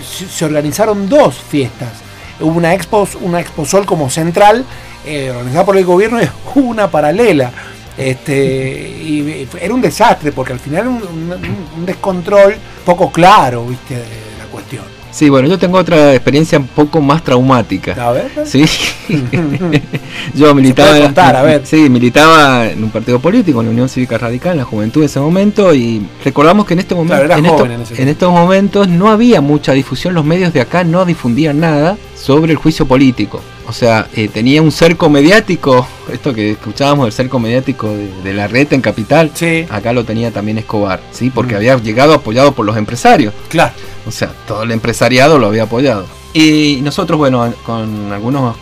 se, 0.06 0.26
se 0.28 0.44
organizaron 0.44 1.08
dos 1.08 1.34
fiestas. 1.36 1.88
Hubo 2.40 2.56
una 2.56 2.74
Expo, 2.74 3.08
una 3.22 3.40
Expo 3.40 3.64
Sol 3.64 3.84
como 3.86 4.08
central, 4.10 4.64
eh, 5.06 5.30
organizada 5.30 5.64
por 5.64 5.76
el 5.76 5.84
gobierno, 5.84 6.20
y 6.22 6.26
hubo 6.54 6.68
una 6.68 6.90
paralela. 6.90 7.50
Este, 7.96 8.78
y 9.04 9.46
fue- 9.50 9.64
era 9.64 9.74
un 9.74 9.80
desastre, 9.80 10.30
porque 10.32 10.52
al 10.52 10.60
final 10.60 10.80
era 10.82 10.88
un, 10.88 11.02
un- 11.02 11.56
un 11.78 11.86
descontrol 11.86 12.54
poco 12.84 13.10
claro, 13.10 13.66
viste, 13.66 13.94
de 13.94 14.00
la 14.38 14.44
cuestión. 14.52 14.84
Sí, 15.10 15.28
bueno, 15.30 15.48
yo 15.48 15.58
tengo 15.58 15.78
otra 15.78 16.14
experiencia 16.14 16.58
un 16.58 16.68
poco 16.68 17.00
más 17.00 17.24
traumática. 17.24 17.94
A 18.00 18.12
ver. 18.12 18.30
Sí. 18.44 18.64
yo 20.34 20.54
militaba, 20.54 20.98
contar, 21.00 21.34
a 21.36 21.42
ver. 21.42 21.62
sí, 21.66 21.88
militaba 21.88 22.66
en 22.68 22.84
un 22.84 22.90
partido 22.90 23.18
político, 23.18 23.60
en 23.60 23.66
la 23.66 23.72
Unión 23.72 23.88
Cívica 23.88 24.18
Radical, 24.18 24.52
en 24.52 24.58
la 24.58 24.64
juventud 24.64 25.00
de 25.00 25.06
ese 25.06 25.18
momento, 25.20 25.74
y 25.74 26.06
recordamos 26.24 26.66
que 26.66 26.74
en 26.74 26.80
este 26.80 26.94
momento, 26.94 27.14
Claro, 27.14 27.24
era 27.26 27.38
en, 27.38 27.44
joven 27.46 27.70
esto- 27.72 27.74
en 27.74 27.80
ese 27.96 28.02
en 28.02 28.08
estos 28.08 28.32
momentos 28.32 28.88
no 28.88 29.08
había 29.08 29.40
mucha 29.40 29.72
difusión, 29.72 30.14
los 30.14 30.24
medios 30.24 30.52
de 30.52 30.60
acá 30.60 30.84
no 30.84 31.04
difundían 31.04 31.58
nada, 31.60 31.96
sobre 32.20 32.52
el 32.52 32.58
juicio 32.58 32.86
político. 32.86 33.40
O 33.68 33.72
sea, 33.72 34.08
eh, 34.14 34.28
tenía 34.28 34.60
un 34.62 34.72
cerco 34.72 35.08
mediático, 35.10 35.86
esto 36.12 36.34
que 36.34 36.52
escuchábamos 36.52 37.04
del 37.06 37.12
cerco 37.12 37.38
mediático 37.38 37.88
de, 37.88 38.10
de 38.22 38.32
la 38.34 38.46
red 38.48 38.72
en 38.72 38.80
Capital, 38.80 39.30
Sí, 39.34 39.66
acá 39.68 39.92
lo 39.92 40.04
tenía 40.04 40.30
también 40.30 40.58
Escobar, 40.58 41.00
¿sí? 41.12 41.30
Porque 41.30 41.54
Mm. 41.54 41.56
había 41.58 41.76
llegado 41.78 42.14
apoyado 42.14 42.52
por 42.52 42.64
los 42.66 42.76
empresarios. 42.76 43.32
claro. 43.48 43.72
O 44.06 44.10
sea, 44.10 44.32
todo 44.46 44.62
el 44.62 44.70
empresariado 44.70 45.38
lo 45.38 45.48
había 45.48 45.64
apoyado. 45.64 46.06
Y 46.32 46.78
nosotros, 46.82 47.18
bueno, 47.18 47.52
con 47.66 48.10
algunos 48.10 48.56
eh, 48.56 48.60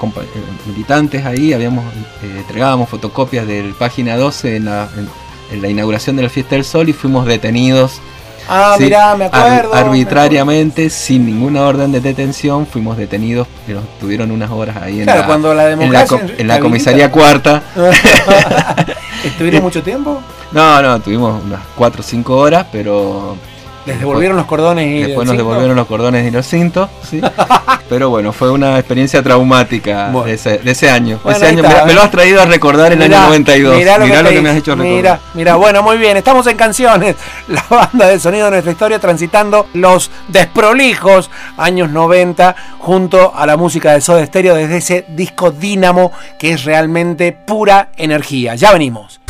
militantes 0.67 1.25
ahí, 1.25 1.53
habíamos 1.53 1.85
eh, 2.23 2.35
entregábamos 2.39 2.89
fotocopias 2.89 3.47
del 3.47 3.73
página 3.75 4.17
12 4.17 4.57
en 4.57 4.65
la, 4.65 4.89
en- 4.97 5.09
en 5.53 5.63
la 5.63 5.69
inauguración 5.69 6.17
de 6.17 6.25
la 6.25 6.29
Fiesta 6.29 6.57
del 6.57 6.65
Sol 6.65 6.89
y 6.89 6.93
fuimos 6.93 7.27
detenidos 7.27 8.01
Ah, 8.49 8.75
Sí, 8.79 8.85
mirá, 8.85 9.15
me 9.17 9.25
ar- 9.27 9.35
acuerdo. 9.35 9.73
me 9.75 9.79
arbitrariamente, 9.81 10.89
sin 10.91 11.27
ninguna 11.27 11.63
orden 11.63 11.91
de 11.93 12.01
detención, 12.01 12.67
fuimos 12.67 12.97
detenidos 12.97 13.49
y 13.67 13.73
nos 13.73 13.85
tuvieron 13.99 14.31
unas 14.31 14.51
horas 14.51 14.77
ahí 14.77 14.99
en 15.01 15.05
Claro, 15.05 15.21
la, 15.23 15.27
cuando 15.27 15.55
la 15.55 15.63
en 15.65 15.71
la, 15.71 15.77
democracia 15.77 16.07
co- 16.09 16.17
en 16.21 16.27
la 16.29 16.33
habilita. 16.55 16.61
comisaría 16.61 17.11
cuarta. 17.11 17.63
¿Estuvieron 19.25 19.63
mucho 19.63 19.83
tiempo? 19.83 20.21
No, 20.53 20.81
no, 20.83 21.01
tuvimos 21.01 21.43
unas 21.45 21.61
4 21.77 22.01
o 22.01 22.05
5 22.05 22.37
horas, 22.37 22.67
pero 22.71 23.37
Les 23.85 23.99
devolvieron 23.99 24.37
los 24.37 24.47
cordones 24.47 24.87
y 24.87 25.03
Después 25.03 25.27
nos 25.27 25.33
cinto? 25.35 25.45
devolvieron 25.45 25.77
los 25.77 25.87
cordones 25.87 26.27
y 26.27 26.31
los 26.31 26.47
cintos, 26.47 26.89
¿sí? 27.09 27.21
Pero 27.89 28.11
bueno, 28.11 28.33
fue 28.33 28.51
una 28.51 28.79
experiencia 28.79 29.23
traumática 29.23 30.09
Bueno. 30.11 30.27
de, 30.27 30.35
ese, 30.35 30.59
de 30.59 30.71
ese 30.71 30.91
año. 30.91 31.21
Bueno, 31.23 31.37
ese 31.37 31.47
año 31.47 31.63
está, 31.63 31.81
me, 31.81 31.87
me 31.87 31.93
¿eh? 31.93 31.95
lo 31.95 32.03
has 32.03 32.11
traído 32.11 32.43
a 32.43 32.45
recordar 32.47 32.93
el 32.93 32.99
Mirá, 32.99 33.19
año 33.19 33.27
92. 33.29 33.77
Mirá 33.77 33.99
lo, 33.99 34.07
que, 34.07 34.23
lo 34.23 34.29
que 34.31 34.41
me 34.43 34.51
has 34.51 34.57
hecho 34.57 34.73
recordar. 34.73 34.97
Mira, 34.97 35.21
mira, 35.35 35.55
bueno, 35.57 35.83
muy 35.83 35.97
bien. 35.97 36.17
Estamos 36.17 36.47
en 36.47 36.57
canciones. 36.57 37.17
La 37.49 37.65
banda 37.69 38.07
de 38.09 38.19
sonido 38.19 38.47
de 38.47 38.51
nuestra 38.53 38.73
historia 38.73 38.99
transitando 38.99 39.69
los 39.75 40.11
desprolijos 40.29 41.31
años 41.57 41.91
90 41.91 42.57
junto 42.79 43.33
a 43.35 43.47
la 43.47 43.57
música 43.57 43.93
de 43.93 44.01
Soda 44.01 44.25
Stereo 44.27 44.55
desde 44.55 44.77
ese 44.79 45.05
disco 45.09 45.51
Dínamo 45.51 46.13
que 46.39 46.53
es 46.53 46.65
realmente 46.65 47.33
pura 47.33 47.89
energía. 47.97 48.55
Ya 48.57 48.73
venimos. 48.73 49.21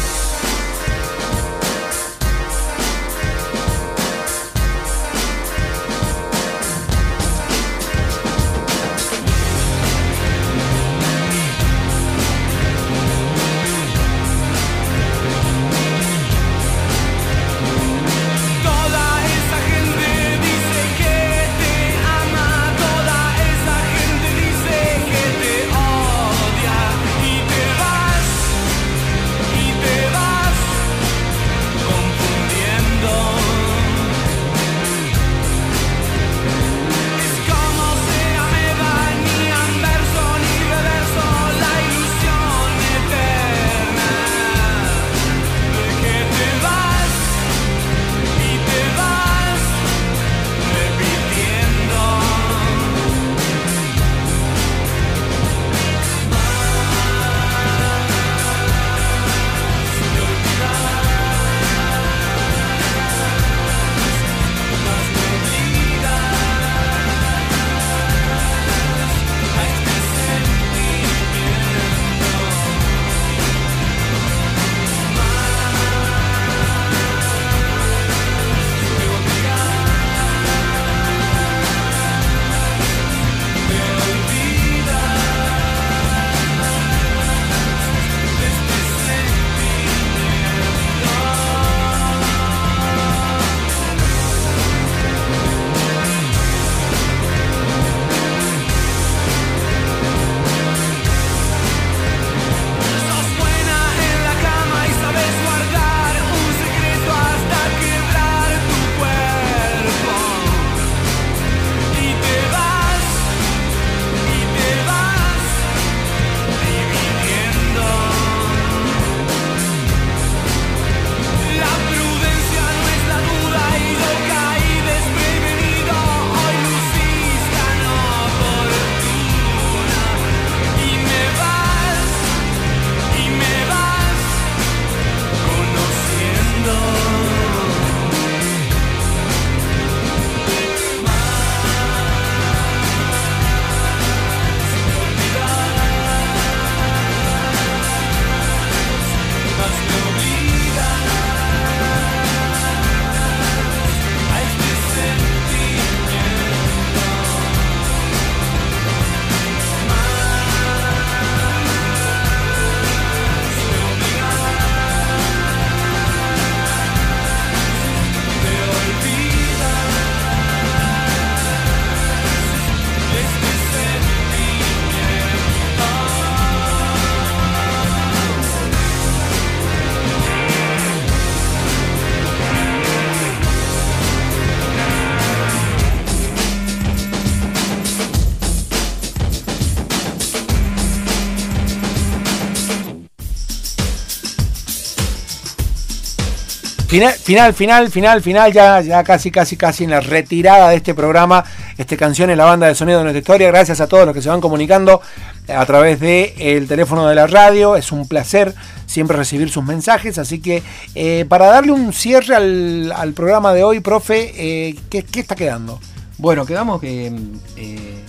Final, 196.97 197.53
final, 197.53 197.90
final, 197.90 198.22
final, 198.22 198.53
ya, 198.55 198.80
ya 198.80 199.05
casi, 199.05 199.30
casi, 199.30 199.55
casi 199.59 199.84
en 199.84 199.90
la 199.90 200.01
retirada 200.01 200.70
de 200.70 200.76
este 200.76 200.94
programa. 200.94 201.44
Este 201.76 201.94
canción 201.94 202.30
es 202.30 202.38
la 202.38 202.47
banda 202.47 202.68
de 202.68 202.74
sonido 202.74 202.97
de 202.97 203.05
nuestra 203.05 203.18
historia. 203.18 203.49
Gracias 203.49 203.82
a 203.82 203.86
todos 203.86 204.07
los 204.07 204.14
que 204.14 204.22
se 204.22 204.30
van 204.30 204.40
comunicando 204.40 205.03
a 205.47 205.66
través 205.66 206.01
del 206.01 206.32
el 206.38 206.66
teléfono 206.66 207.07
de 207.07 207.14
la 207.14 207.26
radio. 207.26 207.76
Es 207.76 207.92
un 207.92 208.09
placer 208.09 208.55
siempre 208.86 209.14
recibir 209.14 209.51
sus 209.51 209.62
mensajes. 209.62 210.16
Así 210.16 210.40
que 210.40 210.62
eh, 210.94 211.26
para 211.28 211.49
darle 211.49 211.72
un 211.72 211.92
cierre 211.92 212.34
al, 212.34 213.12
programa 213.14 213.53
de 213.53 213.62
hoy, 213.62 213.80
profe, 213.80 214.32
eh, 214.34 214.74
¿qué, 214.88 215.03
qué 215.03 215.20
está 215.20 215.34
quedando? 215.34 215.78
Bueno, 216.16 216.47
quedamos 216.47 216.80
que 216.80 217.12
eh, 217.57 218.05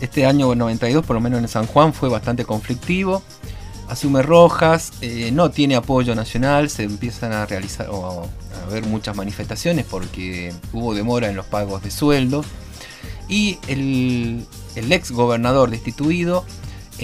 este 0.00 0.26
año 0.26 0.52
92, 0.52 1.06
por 1.06 1.14
lo 1.14 1.20
menos 1.20 1.38
en 1.38 1.46
San 1.46 1.68
Juan, 1.68 1.92
fue 1.92 2.08
bastante 2.08 2.44
conflictivo. 2.44 3.22
Asume 3.92 4.22
Rojas, 4.22 4.94
eh, 5.02 5.30
no 5.32 5.50
tiene 5.50 5.76
apoyo 5.76 6.14
nacional, 6.14 6.70
se 6.70 6.84
empiezan 6.84 7.32
a 7.32 7.44
realizar 7.44 7.90
o 7.90 8.22
a 8.22 8.66
haber 8.66 8.86
muchas 8.86 9.14
manifestaciones 9.14 9.84
porque 9.84 10.50
hubo 10.72 10.94
demora 10.94 11.28
en 11.28 11.36
los 11.36 11.44
pagos 11.44 11.82
de 11.82 11.90
sueldos. 11.90 12.46
Y 13.28 13.58
el, 13.68 14.46
el 14.76 14.92
ex 14.92 15.10
gobernador 15.10 15.68
destituido 15.68 16.46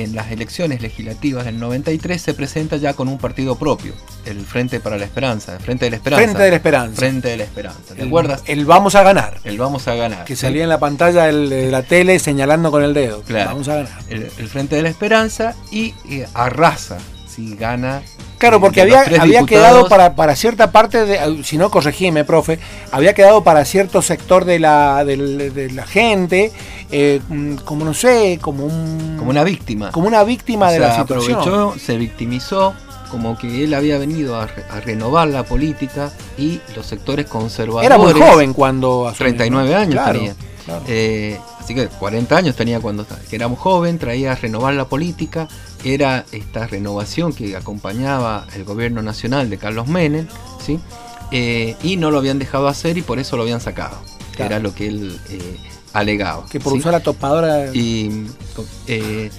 en 0.02 0.14
las 0.14 0.30
elecciones 0.30 0.80
legislativas 0.82 1.44
del 1.44 1.58
93 1.58 2.20
se 2.20 2.34
presenta 2.34 2.76
ya 2.76 2.94
con 2.94 3.08
un 3.08 3.18
partido 3.18 3.56
propio, 3.56 3.92
el 4.26 4.40
Frente 4.44 4.80
para 4.80 4.96
la 4.98 5.04
Esperanza, 5.04 5.54
el 5.56 5.60
Frente 5.60 5.84
de 5.86 5.90
la 5.92 5.96
Esperanza. 5.96 6.24
Frente 6.24 6.42
de 6.42 6.50
la 6.50 6.56
Esperanza. 6.56 6.96
Frente 6.96 7.28
de 7.28 7.36
la 7.36 7.44
Esperanza. 7.44 7.94
¿Te 7.94 8.02
El- 8.02 8.08
acuerdas? 8.08 8.42
El 8.46 8.64
vamos 8.66 8.94
a 8.94 9.02
ganar. 9.02 9.40
El 9.44 9.58
Vamos 9.58 9.88
a 9.88 9.94
ganar. 9.94 10.24
Que 10.24 10.36
¿sí? 10.36 10.42
salía 10.42 10.62
en 10.62 10.68
la 10.68 10.78
pantalla 10.78 11.24
de 11.24 11.70
la 11.70 11.82
tele 11.82 12.18
señalando 12.18 12.70
con 12.70 12.82
el 12.84 12.94
dedo. 12.94 13.22
Claro. 13.22 13.50
Vamos 13.50 13.68
a 13.68 13.76
ganar. 13.76 13.92
el, 14.08 14.30
el 14.38 14.48
Frente 14.48 14.76
de 14.76 14.82
la 14.82 14.88
Esperanza 14.88 15.54
y 15.70 15.94
eh, 16.10 16.26
arrasa, 16.34 16.98
si 17.28 17.56
gana. 17.56 18.02
Claro, 18.38 18.56
eh, 18.58 18.60
porque 18.60 18.80
había, 18.82 19.02
había 19.20 19.42
quedado 19.44 19.88
para, 19.88 20.14
para 20.14 20.36
cierta 20.36 20.70
parte, 20.70 21.04
de, 21.04 21.42
si 21.44 21.58
no 21.58 21.70
corregime, 21.70 22.24
profe, 22.24 22.58
había 22.92 23.12
quedado 23.14 23.42
para 23.44 23.64
cierto 23.64 24.00
sector 24.02 24.44
de 24.44 24.58
la, 24.60 25.04
de 25.04 25.70
la 25.72 25.86
gente, 25.86 26.52
eh, 26.90 27.20
mm, 27.28 27.56
como 27.64 27.84
no 27.84 27.94
sé, 27.94 28.38
como 28.40 28.64
un... 28.64 29.16
como 29.18 29.30
una 29.30 29.44
víctima. 29.44 29.90
como 29.90 30.06
una 30.08 30.22
víctima 30.24 30.68
O 30.68 30.70
de 30.72 30.78
sea, 30.78 30.88
la 30.88 30.96
situación. 31.00 31.40
aprovechó, 31.40 31.78
se 31.78 31.96
victimizó, 31.96 32.74
como 33.10 33.36
que 33.38 33.64
él 33.64 33.74
había 33.74 33.98
venido 33.98 34.38
a, 34.40 34.46
re- 34.46 34.64
a 34.70 34.80
renovar 34.80 35.28
la 35.28 35.42
política 35.42 36.12
y 36.36 36.60
los 36.76 36.86
sectores 36.86 37.26
conservadores. 37.26 37.86
Era 37.86 37.98
muy 37.98 38.12
joven 38.12 38.52
cuando 38.52 39.08
asumió, 39.08 39.34
39 39.34 39.70
¿no? 39.70 39.76
años 39.78 39.94
Claro, 39.94 40.12
tenía. 40.18 40.34
claro. 40.64 40.82
Eh, 40.86 41.40
así 41.58 41.74
que 41.74 41.88
40 41.88 42.36
años 42.36 42.54
tenía 42.54 42.80
cuando 42.80 43.06
que 43.06 43.34
era 43.36 43.48
muy 43.48 43.56
joven, 43.58 43.98
traía 43.98 44.32
a 44.32 44.34
renovar 44.34 44.74
la 44.74 44.84
política, 44.84 45.48
era 45.84 46.24
esta 46.32 46.66
renovación 46.66 47.32
que 47.32 47.56
acompañaba 47.56 48.46
el 48.54 48.64
gobierno 48.64 49.02
nacional 49.02 49.48
de 49.50 49.58
Carlos 49.58 49.86
Menem, 49.88 50.26
¿sí? 50.64 50.78
Eh, 51.30 51.76
y 51.82 51.96
no 51.96 52.10
lo 52.10 52.18
habían 52.18 52.38
dejado 52.38 52.68
hacer 52.68 52.96
y 52.98 53.02
por 53.02 53.18
eso 53.18 53.36
lo 53.36 53.42
habían 53.42 53.60
sacado, 53.60 53.98
Claro. 54.34 54.52
era 54.54 54.58
lo 54.62 54.74
que 54.74 54.88
él 54.88 55.18
eh, 55.30 55.56
alegaba. 55.92 56.46
que 56.50 56.58
por 56.60 56.72
¿sí? 56.72 56.78
usar 56.80 56.92
la 56.92 57.00
topadora... 57.00 57.72
y 57.74 58.26
eh, 58.86 59.30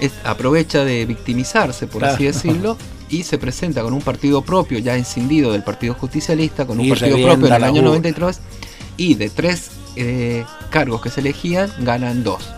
es- 0.00 0.12
aprovecha 0.24 0.84
de 0.84 1.04
victimizarse, 1.06 1.86
por 1.86 2.00
Claro. 2.00 2.14
así 2.14 2.24
decirlo, 2.24 2.76
y 3.10 3.22
se 3.22 3.38
presenta 3.38 3.82
con 3.82 3.92
un 3.94 4.02
partido 4.02 4.42
propio, 4.42 4.78
ya 4.78 4.94
escindido 4.96 5.52
del 5.52 5.62
Partido 5.64 5.94
Justicialista, 5.94 6.66
con 6.66 6.78
un 6.78 6.84
Y 6.86 6.90
partido 6.90 7.16
propio 7.16 7.46
en 7.48 7.52
el 7.54 7.64
año 7.64 7.80
urna. 7.80 7.88
93, 7.90 8.40
y 8.98 9.14
de 9.14 9.30
tres 9.30 9.70
eh, 9.96 10.44
cargos 10.70 11.00
que 11.00 11.08
se 11.10 11.20
elegían, 11.20 11.70
ganan 11.80 12.22
dos. 12.22 12.50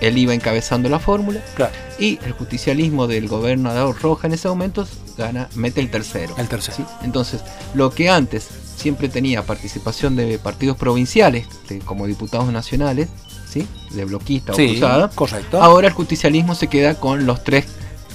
Él 0.00 0.16
iba 0.18 0.34
encabezando 0.34 0.88
la 0.88 0.98
fórmula 0.98 1.40
Claro, 1.54 1.72
y 1.98 2.18
el 2.24 2.32
justicialismo 2.32 3.06
del 3.06 3.28
gobernador 3.28 3.96
Roja 4.00 4.26
en 4.26 4.34
ese 4.34 4.48
momento 4.48 4.86
gana, 5.16 5.48
mete 5.54 5.80
el 5.80 5.90
tercero. 5.90 6.34
el 6.38 6.48
tercero. 6.48 6.76
¿sí? 6.76 6.84
Entonces, 7.02 7.40
lo 7.74 7.90
que 7.90 8.08
antes 8.08 8.48
siempre 8.76 9.08
tenía 9.08 9.42
participación 9.42 10.14
de 10.16 10.38
partidos 10.38 10.76
provinciales, 10.76 11.46
de- 11.68 11.80
como 11.80 12.06
diputados 12.06 12.50
nacionales, 12.52 13.08
¿sí? 13.50 13.66
de 13.90 14.04
bloquista 14.04 14.52
o 14.52 14.54
Sí, 14.54 14.68
cruzada, 14.70 15.10
correcto. 15.10 15.60
ahora 15.62 15.88
el 15.88 15.94
justicialismo 15.94 16.54
se 16.54 16.68
queda 16.68 16.94
con 16.94 17.26
los 17.26 17.42
tres, 17.44 17.66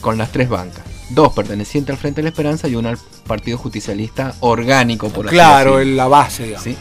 con 0.02 0.18
las 0.18 0.32
tres 0.32 0.48
bancas. 0.50 0.84
Dos 1.10 1.34
pertenecientes 1.34 1.94
al 1.94 2.00
Frente 2.00 2.22
de 2.22 2.24
la 2.24 2.30
Esperanza 2.30 2.68
y 2.68 2.76
una 2.76 2.90
al 2.90 2.98
Partido 3.28 3.58
Justicialista 3.58 4.34
orgánico, 4.40 5.10
por 5.10 5.28
así 5.28 5.36
claro, 5.36 5.72
decirlo. 5.78 5.92
en 5.92 5.98
la 5.98 6.08
base, 6.08 6.44
digamos. 6.44 6.64
¿sí? 6.64 6.76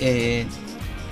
Eh, 0.00 0.46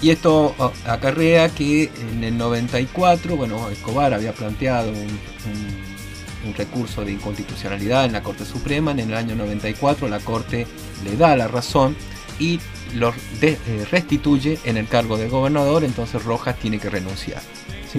y 0.03 0.11
esto 0.11 0.55
acarrea 0.87 1.49
que 1.49 1.91
en 2.13 2.23
el 2.25 2.37
94, 2.39 3.37
bueno, 3.37 3.71
Escobar 3.71 4.13
había 4.15 4.33
planteado 4.33 4.91
un, 4.91 4.97
un- 4.99 5.97
un 6.47 6.55
recurso 6.55 7.05
de 7.05 7.11
inconstitucionalidad 7.13 8.05
en 8.05 8.13
la 8.13 8.23
Corte 8.23 8.45
Suprema, 8.45 8.93
en 8.93 9.01
el 9.01 9.15
año 9.15 9.35
94 9.35 10.09
la 10.09 10.21
Corte 10.21 10.67
le 11.05 11.17
da 11.17 11.35
la 11.35 11.49
razón 11.49 11.97
y 12.39 12.61
lo 12.95 13.13
de- 13.41 13.59
eh, 13.67 13.87
restituye 13.91 14.59
en 14.65 14.77
el 14.77 14.87
cargo 14.87 15.17
de 15.17 15.29
gobernador, 15.29 15.83
entonces 15.83 16.23
Rojas 16.23 16.57
tiene 16.61 16.79
que 16.79 16.89
renunciar. 16.89 17.43
Sí, 17.91 17.99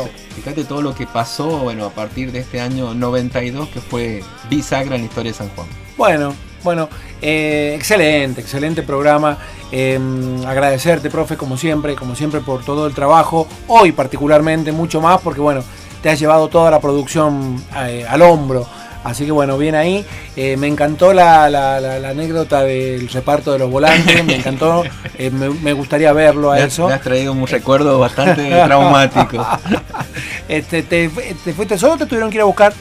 vos. 0.00 0.08
Entonces, 0.08 0.34
fíjate 0.36 0.64
todo 0.64 0.80
lo 0.82 0.94
que 0.94 1.06
pasó, 1.06 1.58
bueno, 1.58 1.84
a 1.84 1.90
partir 1.90 2.32
de 2.32 2.38
este 2.40 2.60
año 2.60 2.94
92, 2.94 3.68
que 3.68 3.80
fue 3.80 4.22
bisagra 4.48 4.94
en 4.96 5.02
la 5.02 5.06
historia 5.08 5.32
de 5.32 5.38
San 5.38 5.48
Juan. 5.50 5.68
Bueno, 5.98 6.34
bueno, 6.62 6.88
eh, 7.22 7.72
excelente, 7.76 8.40
excelente 8.40 8.82
programa. 8.82 9.38
Eh, 9.70 9.98
agradecerte, 10.46 11.10
profe, 11.10 11.36
como 11.36 11.56
siempre, 11.56 11.94
como 11.94 12.14
siempre, 12.14 12.40
por 12.40 12.64
todo 12.64 12.86
el 12.86 12.94
trabajo. 12.94 13.46
Hoy 13.66 13.92
particularmente, 13.92 14.72
mucho 14.72 15.00
más, 15.00 15.20
porque 15.20 15.40
bueno, 15.40 15.62
te 16.02 16.10
has 16.10 16.18
llevado 16.18 16.48
toda 16.48 16.70
la 16.70 16.80
producción 16.80 17.62
eh, 17.76 18.06
al 18.08 18.22
hombro. 18.22 18.66
Así 19.04 19.24
que 19.24 19.30
bueno, 19.30 19.56
bien 19.56 19.74
ahí. 19.74 20.04
Eh, 20.36 20.56
me 20.56 20.66
encantó 20.66 21.12
la, 21.12 21.48
la- 21.48 21.80
la- 21.80 21.98
la 21.98 22.08
anécdota 22.10 22.62
del 22.62 23.08
reparto 23.08 23.52
de 23.52 23.58
los 23.60 23.70
volantes, 23.70 24.24
me 24.24 24.36
encantó. 24.36 24.84
Eh, 25.16 25.30
me, 25.30 25.48
me 25.50 25.72
gustaría 25.72 26.12
verlo 26.12 26.50
a 26.52 26.56
Me 26.56 26.62
has, 26.62 26.72
eso. 26.72 26.88
me 26.88 26.94
has 26.94 27.00
traído 27.02 27.32
un 27.32 27.46
recuerdo 27.46 27.98
bastante 27.98 28.50
traumático. 28.64 29.46
Este, 30.48 30.82
te, 30.82 31.08
te 31.44 31.52
fuiste 31.52 31.76
solo 31.76 31.94
o 31.94 31.96
te 31.98 32.06
tuvieron 32.06 32.30
que 32.30 32.36
ir 32.36 32.40
a 32.40 32.44
buscar? 32.44 32.72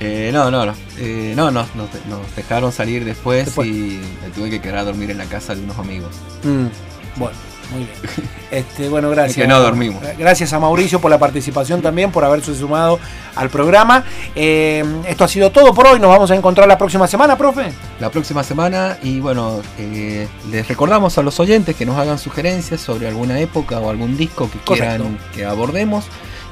Eh, 0.00 0.30
no, 0.32 0.50
no, 0.50 0.64
no. 0.66 0.74
Eh, 0.98 1.34
no, 1.36 1.50
no, 1.50 1.66
nos, 1.74 1.88
nos 2.08 2.36
dejaron 2.36 2.72
salir 2.72 3.04
después, 3.04 3.46
Después. 3.46 3.68
y 3.68 4.00
me 4.22 4.30
tuve 4.34 4.48
que 4.50 4.60
quedar 4.60 4.78
a 4.78 4.84
dormir 4.84 5.10
en 5.10 5.18
la 5.18 5.26
casa 5.26 5.54
de 5.54 5.62
unos 5.62 5.78
amigos. 5.78 6.10
Mm, 6.42 6.66
bueno, 7.18 7.36
muy 7.70 7.80
bien. 7.80 7.90
Este, 8.50 8.88
bueno, 8.88 9.10
gracias. 9.10 9.36
que 9.36 9.46
no 9.46 9.60
dormimos. 9.60 10.02
Gracias 10.18 10.52
a 10.52 10.58
Mauricio 10.58 11.00
por 11.00 11.08
la 11.08 11.18
participación 11.18 11.82
también, 11.82 12.10
por 12.10 12.24
haberse 12.24 12.52
sumado 12.56 12.98
al 13.36 13.48
programa. 13.48 14.04
Eh, 14.34 14.82
esto 15.06 15.22
ha 15.22 15.28
sido 15.28 15.50
todo 15.52 15.72
por 15.72 15.86
hoy. 15.86 16.00
Nos 16.00 16.10
vamos 16.10 16.30
a 16.32 16.34
encontrar 16.34 16.66
la 16.66 16.76
próxima 16.76 17.06
semana, 17.06 17.38
profe. 17.38 17.70
La 18.00 18.10
próxima 18.10 18.42
semana, 18.42 18.96
y 19.04 19.20
bueno, 19.20 19.60
eh, 19.78 20.26
les 20.50 20.66
recordamos 20.66 21.16
a 21.18 21.22
los 21.22 21.38
oyentes 21.38 21.76
que 21.76 21.86
nos 21.86 21.96
hagan 21.96 22.18
sugerencias 22.18 22.80
sobre 22.80 23.06
alguna 23.06 23.38
época 23.38 23.78
o 23.78 23.88
algún 23.88 24.16
disco 24.16 24.50
que 24.50 24.58
Correcto. 24.58 25.04
quieran 25.04 25.18
que 25.32 25.44
abordemos. 25.44 26.06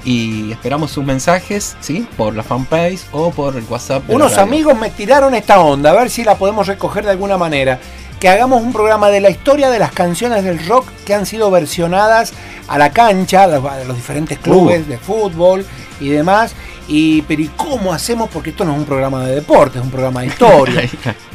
Y 0.04 0.52
esperamos 0.52 0.90
sus 0.90 1.04
mensajes, 1.04 1.76
¿sí? 1.80 2.06
Por 2.16 2.34
la 2.34 2.42
fanpage 2.42 3.00
o 3.12 3.30
por 3.30 3.56
el 3.56 3.64
WhatsApp. 3.68 4.04
de 4.06 4.14
Unos 4.14 4.38
amigos 4.38 4.78
me 4.78 4.90
tiraron 4.90 5.34
esta 5.34 5.60
onda, 5.60 5.90
a 5.90 5.94
ver 5.94 6.08
si 6.08 6.24
la 6.24 6.36
podemos 6.36 6.66
recoger 6.66 7.04
de 7.04 7.10
alguna 7.10 7.36
manera. 7.36 7.78
Que 8.20 8.28
hagamos 8.28 8.62
un 8.62 8.72
programa 8.72 9.10
de 9.10 9.20
la 9.20 9.30
historia 9.30 9.70
de 9.70 9.78
las 9.78 9.92
canciones 9.92 10.42
del 10.42 10.66
rock 10.66 10.88
que 11.04 11.14
han 11.14 11.24
sido 11.24 11.50
versionadas 11.50 12.32
a 12.66 12.76
la 12.78 12.90
cancha, 12.90 13.44
a 13.44 13.46
los, 13.46 13.96
diferentes 13.96 14.38
clubes 14.38 14.88
de 14.88 14.98
fútbol 14.98 15.64
y 16.00 16.08
demás. 16.08 16.52
Y, 16.88 17.22
pero 17.22 17.42
¿y 17.42 17.48
cómo 17.48 17.92
hacemos? 17.92 18.28
Porque 18.32 18.50
esto 18.50 18.64
no 18.64 18.72
es 18.72 18.78
un 18.78 18.86
programa 18.86 19.24
de 19.24 19.34
deporte, 19.36 19.78
es 19.78 19.84
un 19.84 19.90
programa 19.90 20.22
de 20.22 20.26
historia. 20.28 20.88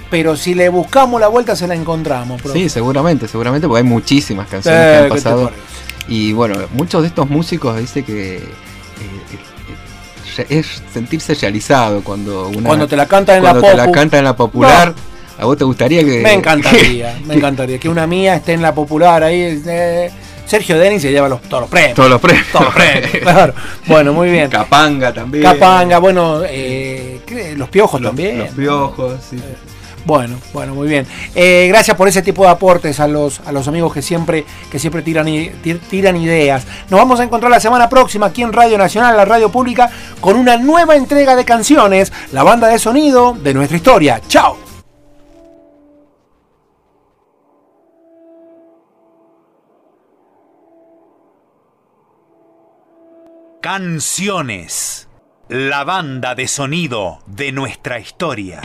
pero 0.09 0.35
si 0.35 0.53
le 0.55 0.67
buscamos 0.69 1.21
la 1.21 1.27
vuelta 1.27 1.55
se 1.55 1.67
la 1.67 1.75
encontramos. 1.75 2.41
profe. 2.41 2.59
Sí, 2.59 2.69
seguramente, 2.69 3.27
seguramente, 3.27 3.67
porque 3.67 3.79
hay 3.83 3.87
muchísimas 3.87 4.47
canciones 4.47 4.79
Eh, 4.81 4.83
que 4.83 4.97
han 4.97 5.03
¿qué 5.03 5.09
te 5.09 5.15
pasado. 5.15 5.51
Y 6.07 6.33
bueno, 6.33 6.55
muchos 6.73 7.01
de 7.01 7.07
estos 7.07 7.29
músicos 7.29 7.77
dice 7.77 8.03
que 8.03 8.37
eh, 8.37 8.41
eh, 10.37 10.45
es 10.49 10.81
sentirse 10.93 11.33
realizado 11.35 12.03
cuando 12.03 12.47
una 12.49 12.67
Cuando 12.67 12.87
te 12.87 12.95
la 12.95 13.05
cantan 13.05 13.37
en 13.37 13.43
la 13.43 13.51
cuando 13.51 13.69
te 13.69 13.75
la 13.77 13.83
popu. 13.85 13.93
cantan 13.95 14.17
en 14.19 14.25
la 14.25 14.35
popular. 14.35 14.93
¿A 15.37 15.45
vos 15.45 15.57
te 15.57 15.63
gustaría 15.63 16.03
que.? 16.03 16.21
Me 16.21 16.33
encantaría, 16.33 17.17
me 17.25 17.35
encantaría 17.35 17.79
que 17.79 17.89
una 17.89 18.05
mía 18.05 18.35
esté 18.35 18.53
en 18.53 18.61
la 18.61 18.73
popular 18.73 19.23
ahí. 19.23 19.61
eh, 19.65 20.11
Sergio 20.45 20.77
Denis 20.77 21.01
se 21.01 21.09
lleva 21.11 21.29
los, 21.29 21.41
todos 21.43 21.61
los 21.61 21.69
premios. 21.69 21.95
Todos 21.95 22.09
los 22.09 22.19
premios. 22.21 22.45
Todos 22.51 22.65
los 22.65 22.73
premios, 22.75 23.09
claro. 23.21 23.53
Bueno, 23.87 24.11
muy 24.13 24.29
bien. 24.29 24.49
Capanga 24.49 25.13
también. 25.13 25.43
Capanga, 25.43 25.99
bueno, 25.99 26.41
eh, 26.45 27.21
los 27.55 27.69
piojos 27.69 28.01
Los, 28.01 28.09
también. 28.09 28.39
los 28.39 28.49
piojos, 28.49 29.13
sí. 29.29 29.37
Bueno, 30.05 30.37
bueno, 30.51 30.75
muy 30.75 30.87
bien. 30.87 31.07
Eh, 31.33 31.67
gracias 31.69 31.95
por 31.95 32.07
ese 32.07 32.21
tipo 32.21 32.43
de 32.43 32.49
aportes 32.49 32.99
a 32.99 33.07
los, 33.07 33.39
a 33.41 33.51
los 33.51 33.67
amigos 33.67 33.93
que 33.93 34.01
siempre, 34.01 34.45
que 34.69 34.79
siempre 34.79 35.01
tiran, 35.01 35.27
tiran 35.89 36.17
ideas. 36.17 36.65
Nos 36.89 36.99
vamos 36.99 37.19
a 37.19 37.23
encontrar 37.23 37.49
la 37.51 37.59
semana 37.59 37.87
próxima 37.87 38.27
aquí 38.27 38.41
en 38.43 38.51
Radio 38.51 38.77
Nacional, 38.77 39.15
la 39.15 39.25
radio 39.25 39.49
pública, 39.49 39.89
con 40.19 40.35
una 40.35 40.57
nueva 40.57 40.95
entrega 40.95 41.35
de 41.35 41.45
canciones, 41.45 42.11
la 42.31 42.43
banda 42.43 42.67
de 42.67 42.79
sonido 42.79 43.33
de 43.33 43.53
nuestra 43.53 43.77
historia. 43.77 44.21
¡Chao! 44.27 44.57
Canciones. 53.61 55.07
La 55.47 55.85
banda 55.85 56.35
de 56.35 56.49
sonido 56.49 57.19
de 57.27 57.53
nuestra 57.53 57.97
historia. 57.99 58.61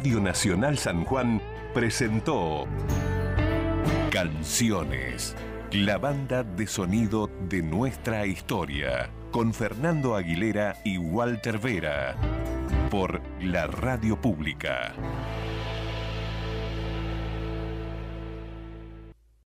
Radio 0.00 0.18
Nacional 0.18 0.78
San 0.78 1.04
Juan 1.04 1.42
presentó 1.74 2.64
Canciones, 4.10 5.36
la 5.72 5.98
banda 5.98 6.42
de 6.42 6.66
sonido 6.66 7.28
de 7.50 7.62
nuestra 7.62 8.24
historia, 8.24 9.10
con 9.30 9.52
Fernando 9.52 10.16
Aguilera 10.16 10.78
y 10.86 10.96
Walter 10.96 11.58
Vera, 11.58 12.16
por 12.90 13.20
la 13.42 13.66
radio 13.66 14.18
pública. 14.18 14.94